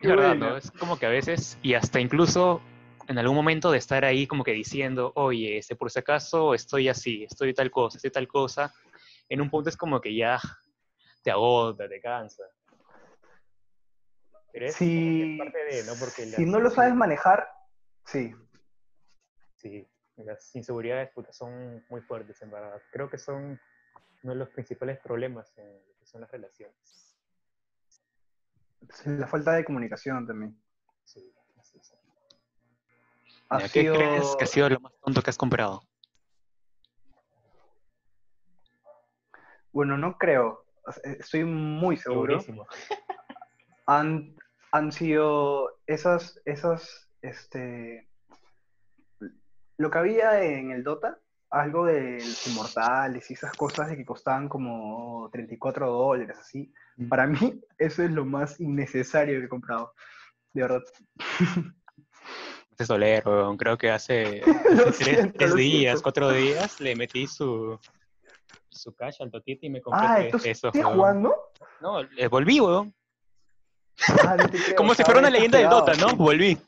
[0.00, 0.56] es verdad, ¿no?
[0.56, 2.60] Es como que a veces, y hasta incluso
[3.08, 6.88] en algún momento de estar ahí como que diciendo, oye, este, por si acaso estoy
[6.88, 8.72] así, estoy tal cosa, estoy tal cosa,
[9.28, 10.40] en un punto es como que ya
[11.22, 12.44] te agota, te cansa.
[14.52, 15.94] Pero es si, parte de, ¿no?
[15.98, 17.48] Porque si no lo sabes manejar,
[18.04, 18.34] Sí.
[19.56, 22.80] Sí, las inseguridades son muy fuertes, en verdad.
[22.90, 23.60] Creo que son
[24.22, 27.16] uno de los principales problemas en lo que son las relaciones.
[29.04, 30.60] la falta de comunicación también.
[31.04, 31.94] Sí, así es.
[33.72, 35.82] ¿Qué crees que ha sido lo más tonto que has comprado?
[39.72, 40.64] Bueno, no creo.
[41.04, 42.38] Estoy muy seguro.
[43.86, 44.36] Han,
[44.70, 48.08] han sido esas, esas este,
[49.76, 51.18] lo que había en el Dota,
[51.50, 56.72] algo de los inmortales y esas cosas de que costaban como 34 dólares, así.
[56.96, 57.08] Mm.
[57.08, 59.94] Para mí, eso es lo más innecesario que he comprado.
[60.52, 60.82] De verdad.
[62.78, 64.42] Es dolero, creo que hace,
[65.36, 67.78] tres, días, cuatro días, le metí su,
[68.70, 70.68] su cash al Totito y me compré ah, eso.
[70.68, 71.52] ¿Estás jugando?
[71.80, 72.94] No, eh, volví, weón.
[74.08, 74.36] Ah,
[74.76, 76.16] como si fuera una leyenda del Dota, ¿no?
[76.16, 76.58] Volví.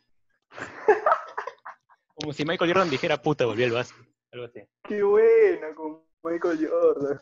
[2.14, 4.06] Como si Michael Jordan dijera, puta, volví al básquet.
[4.32, 4.60] Algo así.
[4.84, 7.20] Qué buena con Michael Jordan.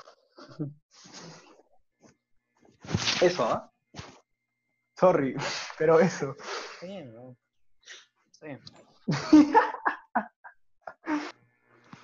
[3.21, 3.73] Eso, ¿ah?
[4.99, 5.35] Sorry,
[5.79, 6.37] pero eso.
[6.81, 7.37] Sí, ¿no?
[8.33, 8.59] Sí.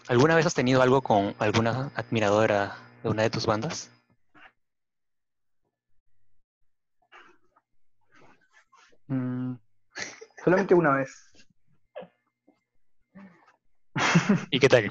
[0.09, 3.91] ¿Alguna vez has tenido algo con alguna admiradora de una de tus bandas?
[9.07, 9.55] Mm,
[10.43, 11.28] solamente una vez.
[14.51, 14.91] ¿Y qué tal?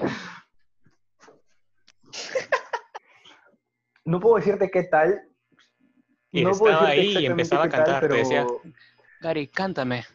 [4.06, 5.22] No puedo decirte qué tal.
[6.32, 8.16] Y no estaba ahí y empezaba a cantar, pero...
[8.16, 8.46] decía,
[9.22, 10.06] Gary, cántame.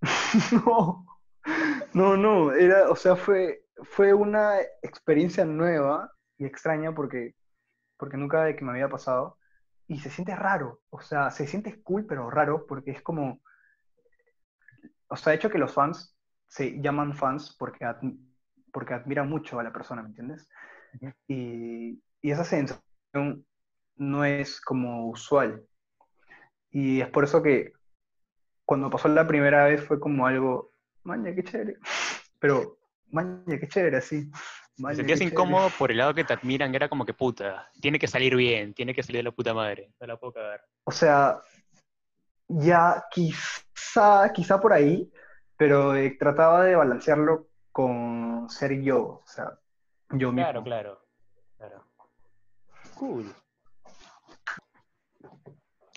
[0.66, 1.06] no,
[1.92, 7.34] no, no, era, o sea, fue, fue una experiencia nueva y extraña porque,
[7.98, 9.36] porque nunca de que me había pasado.
[9.88, 13.40] Y se siente raro, o sea, se siente cool, pero raro, porque es como,
[15.08, 16.16] o sea, de hecho que los fans
[16.50, 17.86] se llaman fans porque,
[18.72, 20.48] porque admiran mucho a la persona, ¿me entiendes?
[21.28, 23.46] y, y, esa sensación
[23.96, 25.64] no es como usual.
[26.70, 27.72] Y es por eso que
[28.64, 30.72] cuando pasó la primera vez fue como algo,
[31.04, 31.76] maña, qué chévere.
[32.40, 32.78] Pero,
[33.10, 34.30] maña, qué chévere, así.
[34.88, 38.08] Te sentías incómodo por el lado que te admiran, era como que puta, tiene que
[38.08, 40.64] salir bien, tiene que salir de la puta madre, no la puedo cagar.
[40.84, 41.42] O sea,
[42.48, 45.10] ya quizá, quizá por ahí,
[45.60, 49.58] pero eh, trataba de balancearlo con ser yo, o sea,
[50.08, 50.64] yo mismo.
[50.64, 51.06] Claro, claro,
[51.58, 51.84] claro.
[52.94, 53.30] Cool.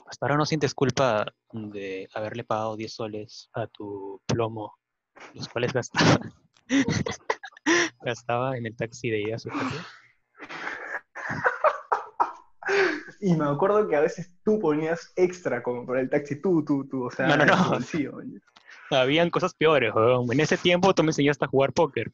[0.06, 4.78] Hasta ahora no sientes culpa de haberle pagado 10 soles a tu plomo,
[5.34, 6.20] los cuales gastaba,
[8.02, 9.88] gastaba en el taxi de ida a su casa.
[13.20, 16.86] Y me acuerdo que a veces tú ponías extra como por el taxi, tú, tú,
[16.86, 17.80] tú, o sea, no, no, no
[18.90, 19.94] habían cosas peores,
[20.32, 22.12] En ese tiempo tú me enseñaste a jugar póker.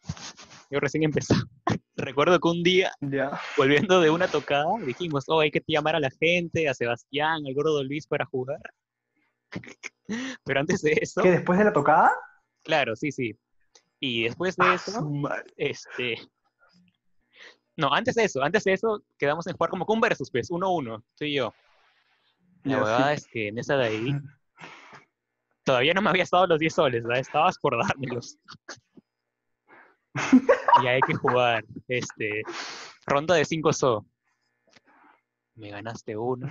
[0.71, 1.41] Yo recién empezaba.
[1.95, 3.39] recuerdo que un día, Ya.
[3.57, 7.53] volviendo de una tocada, dijimos, oh, hay que llamar a la gente, a Sebastián, al
[7.53, 8.61] gordo Luis para jugar.
[10.43, 12.11] Pero antes de eso, ¿Qué, después de la tocada?
[12.63, 13.37] claro, sí, sí.
[13.99, 15.51] Y después de Ah, eso, madre.
[15.57, 16.17] este...
[17.75, 20.51] No, antes de eso, antes de eso, quedamos en jugar como con un versus, pues,
[20.51, 21.53] uno a uno, tú y yo.
[22.63, 23.13] La Ya, verdad sí.
[23.15, 24.11] es que en esa de ahí,
[25.69, 27.19] todavía no me había estado los 10 soles, ¿verdad?
[27.19, 28.39] Estabas por dármelos.
[30.81, 32.41] y hay que jugar, este,
[33.05, 34.03] ronda de 5 so.
[35.53, 36.47] Me ganaste uno,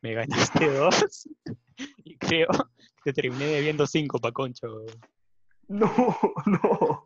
[0.00, 1.28] me ganaste dos,
[2.04, 2.46] y creo
[3.02, 4.68] que te terminé debiendo 5 pa' concho.
[5.66, 5.92] No,
[6.46, 7.02] no.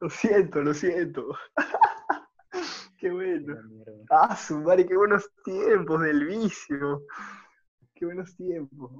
[0.00, 1.38] Lo siento, lo siento.
[2.98, 3.56] Qué bueno.
[4.10, 7.04] Ah, su madre, qué buenos tiempos del vicio.
[7.94, 8.90] Qué buenos tiempos.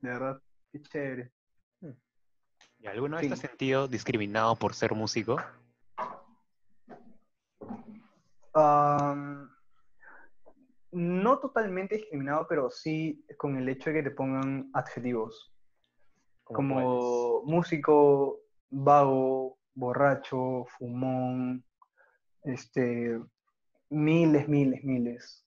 [0.00, 0.42] De verdad,
[0.72, 1.32] qué chévere.
[2.80, 3.46] ¿Y alguna vez te has Sí.
[3.48, 5.36] sentido discriminado por ser músico?
[10.90, 15.52] No totalmente discriminado, pero sí con el hecho de que te pongan adjetivos.
[16.44, 18.40] Como músico,
[18.70, 21.62] vago, borracho, fumón,
[22.44, 23.20] este,
[23.90, 25.44] miles, miles, miles.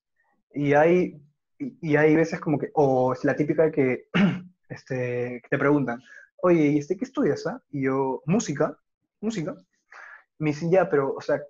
[0.54, 1.20] Y hay,
[1.58, 4.08] y y hay veces como que, o es la típica de que,
[4.72, 6.02] este, te preguntan,
[6.38, 7.46] oye, ¿y este qué estudias?
[7.48, 8.78] ah?" Y yo, música,
[9.20, 9.56] música.
[10.40, 11.42] Me dicen, ya, pero, o sea,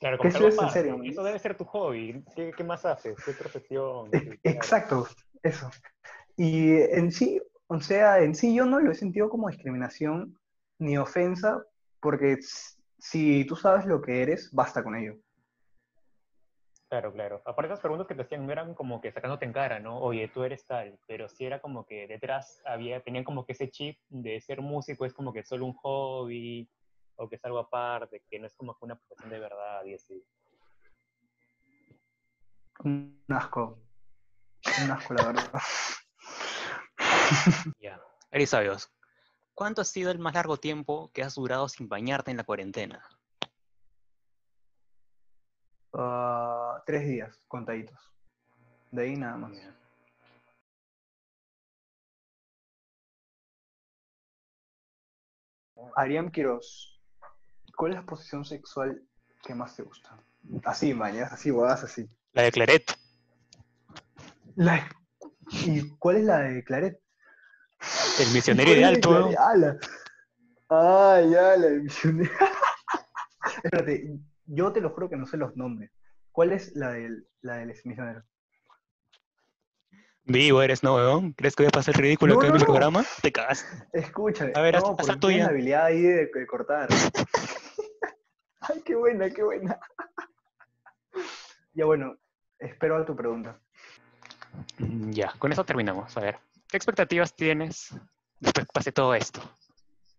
[0.00, 1.00] Claro, ¿Qué estudias en serio?
[1.02, 2.24] Eso debe ser tu hobby.
[2.34, 3.16] ¿Qué, qué más haces?
[3.24, 4.10] ¿Qué profesión?
[4.12, 4.38] E-.
[4.42, 5.06] Exacto,
[5.42, 5.70] eso.
[6.36, 10.38] Y en sí, o sea, en sí yo no lo he sentido como discriminación
[10.78, 11.64] ni ofensa,
[12.00, 12.38] porque
[12.98, 15.16] si tú sabes lo que eres, basta con ello.
[16.88, 17.42] Claro, claro.
[17.44, 19.98] Aparte esas preguntas que te hacían no eran como que sacándote en cara, ¿no?
[19.98, 23.70] Oye, tú eres tal, pero sí era como que detrás había, tenían como que ese
[23.70, 26.68] chip de ser músico es como que solo un hobby,
[27.16, 29.94] o que es algo aparte, que no es como que una profesión de verdad y
[29.94, 30.24] así.
[32.84, 33.78] Un asco.
[34.82, 35.52] Un asco, la verdad.
[37.80, 38.00] Ya.
[38.30, 38.90] Erisabios,
[39.54, 43.02] ¿cuánto ha sido el más largo tiempo que has durado sin bañarte en la cuarentena?
[45.92, 47.98] Ah, tres días, contaditos.
[48.90, 49.52] De ahí nada más.
[55.96, 57.00] Ariam Quiroz,
[57.76, 59.02] ¿cuál es la posición sexual
[59.42, 60.16] que más te gusta?
[60.64, 62.08] Así, mañas, así, bodas, así.
[62.32, 62.84] La de Claret.
[64.56, 64.88] La-
[65.50, 67.00] ¿Y cuál es la de Claret?
[68.20, 69.08] El misionero ¿Cuál es la ideal, de tú.
[69.10, 69.36] Claret?
[69.38, 69.78] Ah, la-
[70.70, 72.30] Ah, ya, la de misionero.
[73.64, 75.90] Espérate, yo te lo juro que no sé los nombres.
[76.34, 78.24] ¿Cuál es la del, la del misionero?
[80.24, 81.32] Vivo eres, ¿no, weón?
[81.34, 82.64] ¿Crees que voy a pasar el ridículo No, acá en mi no.
[82.64, 83.04] programa?
[83.22, 83.64] Te cagas.
[83.92, 84.50] Escúchame.
[84.56, 85.46] A ver, no, tuya.
[85.46, 86.88] habilidad ahí de, de cortar.
[88.62, 89.78] Ay, qué buena, qué buena.
[91.72, 92.16] ya bueno,
[92.58, 93.60] espero a tu pregunta.
[94.78, 96.16] Mm, Ya, con eso terminamos.
[96.16, 97.94] A ver, ¿qué expectativas tienes
[98.40, 99.40] después que pase todo esto?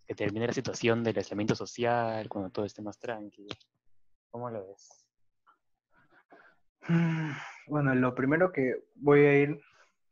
[0.07, 3.53] Que termine la situación del aislamiento social, cuando todo esté más tranquilo.
[4.29, 5.04] ¿Cómo lo ves?
[7.67, 9.59] Bueno, lo primero que voy a ir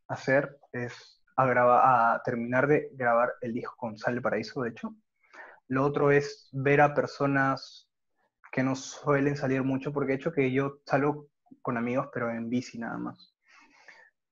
[0.07, 4.71] a hacer es a, graba- a terminar de grabar el disco con Sal Paraíso, de
[4.71, 4.95] hecho.
[5.67, 7.87] Lo otro es ver a personas
[8.51, 11.27] que no suelen salir mucho, porque de hecho que yo salgo
[11.61, 13.35] con amigos, pero en bici nada más.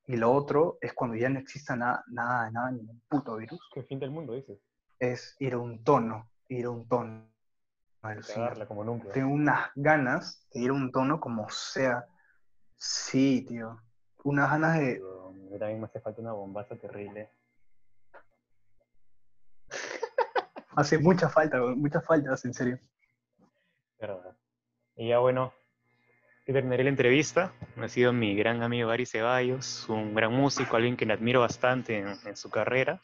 [0.07, 3.83] Y lo otro es cuando ya no exista nada, nada, nada, ningún puto virus, ¿Qué
[3.83, 4.59] fin del mundo dices?
[4.99, 7.27] es ir a un tono, ir a un tono.
[8.01, 8.45] Alucina.
[8.45, 9.11] Cagarla como nunca.
[9.11, 12.05] Tengo unas ganas de ir a un tono como sea.
[12.81, 13.79] Sí, tío.
[14.23, 14.99] Unas ganas de...
[15.51, 17.29] Mí también me hace falta una bombaza terrible.
[20.75, 22.79] Hace mucha falta, muchas faltas, en serio.
[23.99, 24.35] ¿Verdad?
[24.95, 25.53] Y ya bueno,
[26.45, 27.53] terminaré la entrevista.
[27.77, 31.99] Ha sido mi gran amigo Gary Ceballos, un gran músico, alguien que le admiro bastante
[31.99, 32.99] en, en su carrera.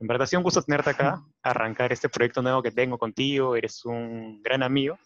[0.00, 3.56] En verdad ha sido un gusto tenerte acá, arrancar este proyecto nuevo que tengo contigo.
[3.56, 4.98] Eres un gran amigo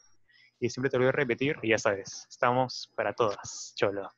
[0.60, 1.56] y siempre te lo voy a repetir.
[1.62, 4.10] Y ya sabes, estamos para todas, Cholo.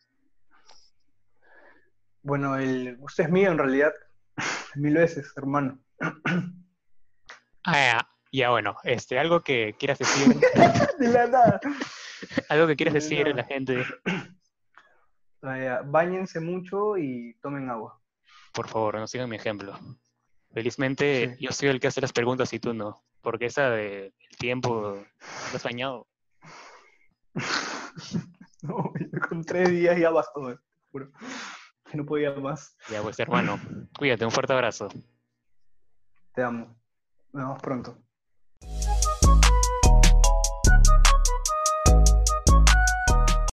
[2.23, 3.93] Bueno, el gusto es mío en realidad.
[4.75, 5.79] Mil veces, hermano.
[7.67, 10.35] Ah, ya, bueno, este, algo que quieras decir,
[10.99, 11.61] De la nada.
[12.49, 13.85] algo que quieras De decir a la gente,
[15.43, 18.01] Vaya, Báñense mucho y tomen agua.
[18.53, 19.79] por favor, no sigan mi ejemplo.
[20.53, 21.45] Felizmente Sí.
[21.47, 25.03] yo soy el que hace las preguntas y tú no, porque esa de el tiempo,
[25.51, 26.07] ¿te has bañado?
[28.63, 28.93] No,
[29.27, 30.61] con tres días ya bastó, te
[30.93, 31.11] juro.
[31.95, 32.77] No podía más.
[32.91, 33.59] Ya pues hermano,
[33.99, 34.89] cuídate, un fuerte abrazo.
[36.35, 36.77] Te amo.
[37.33, 37.97] Nos vemos pronto.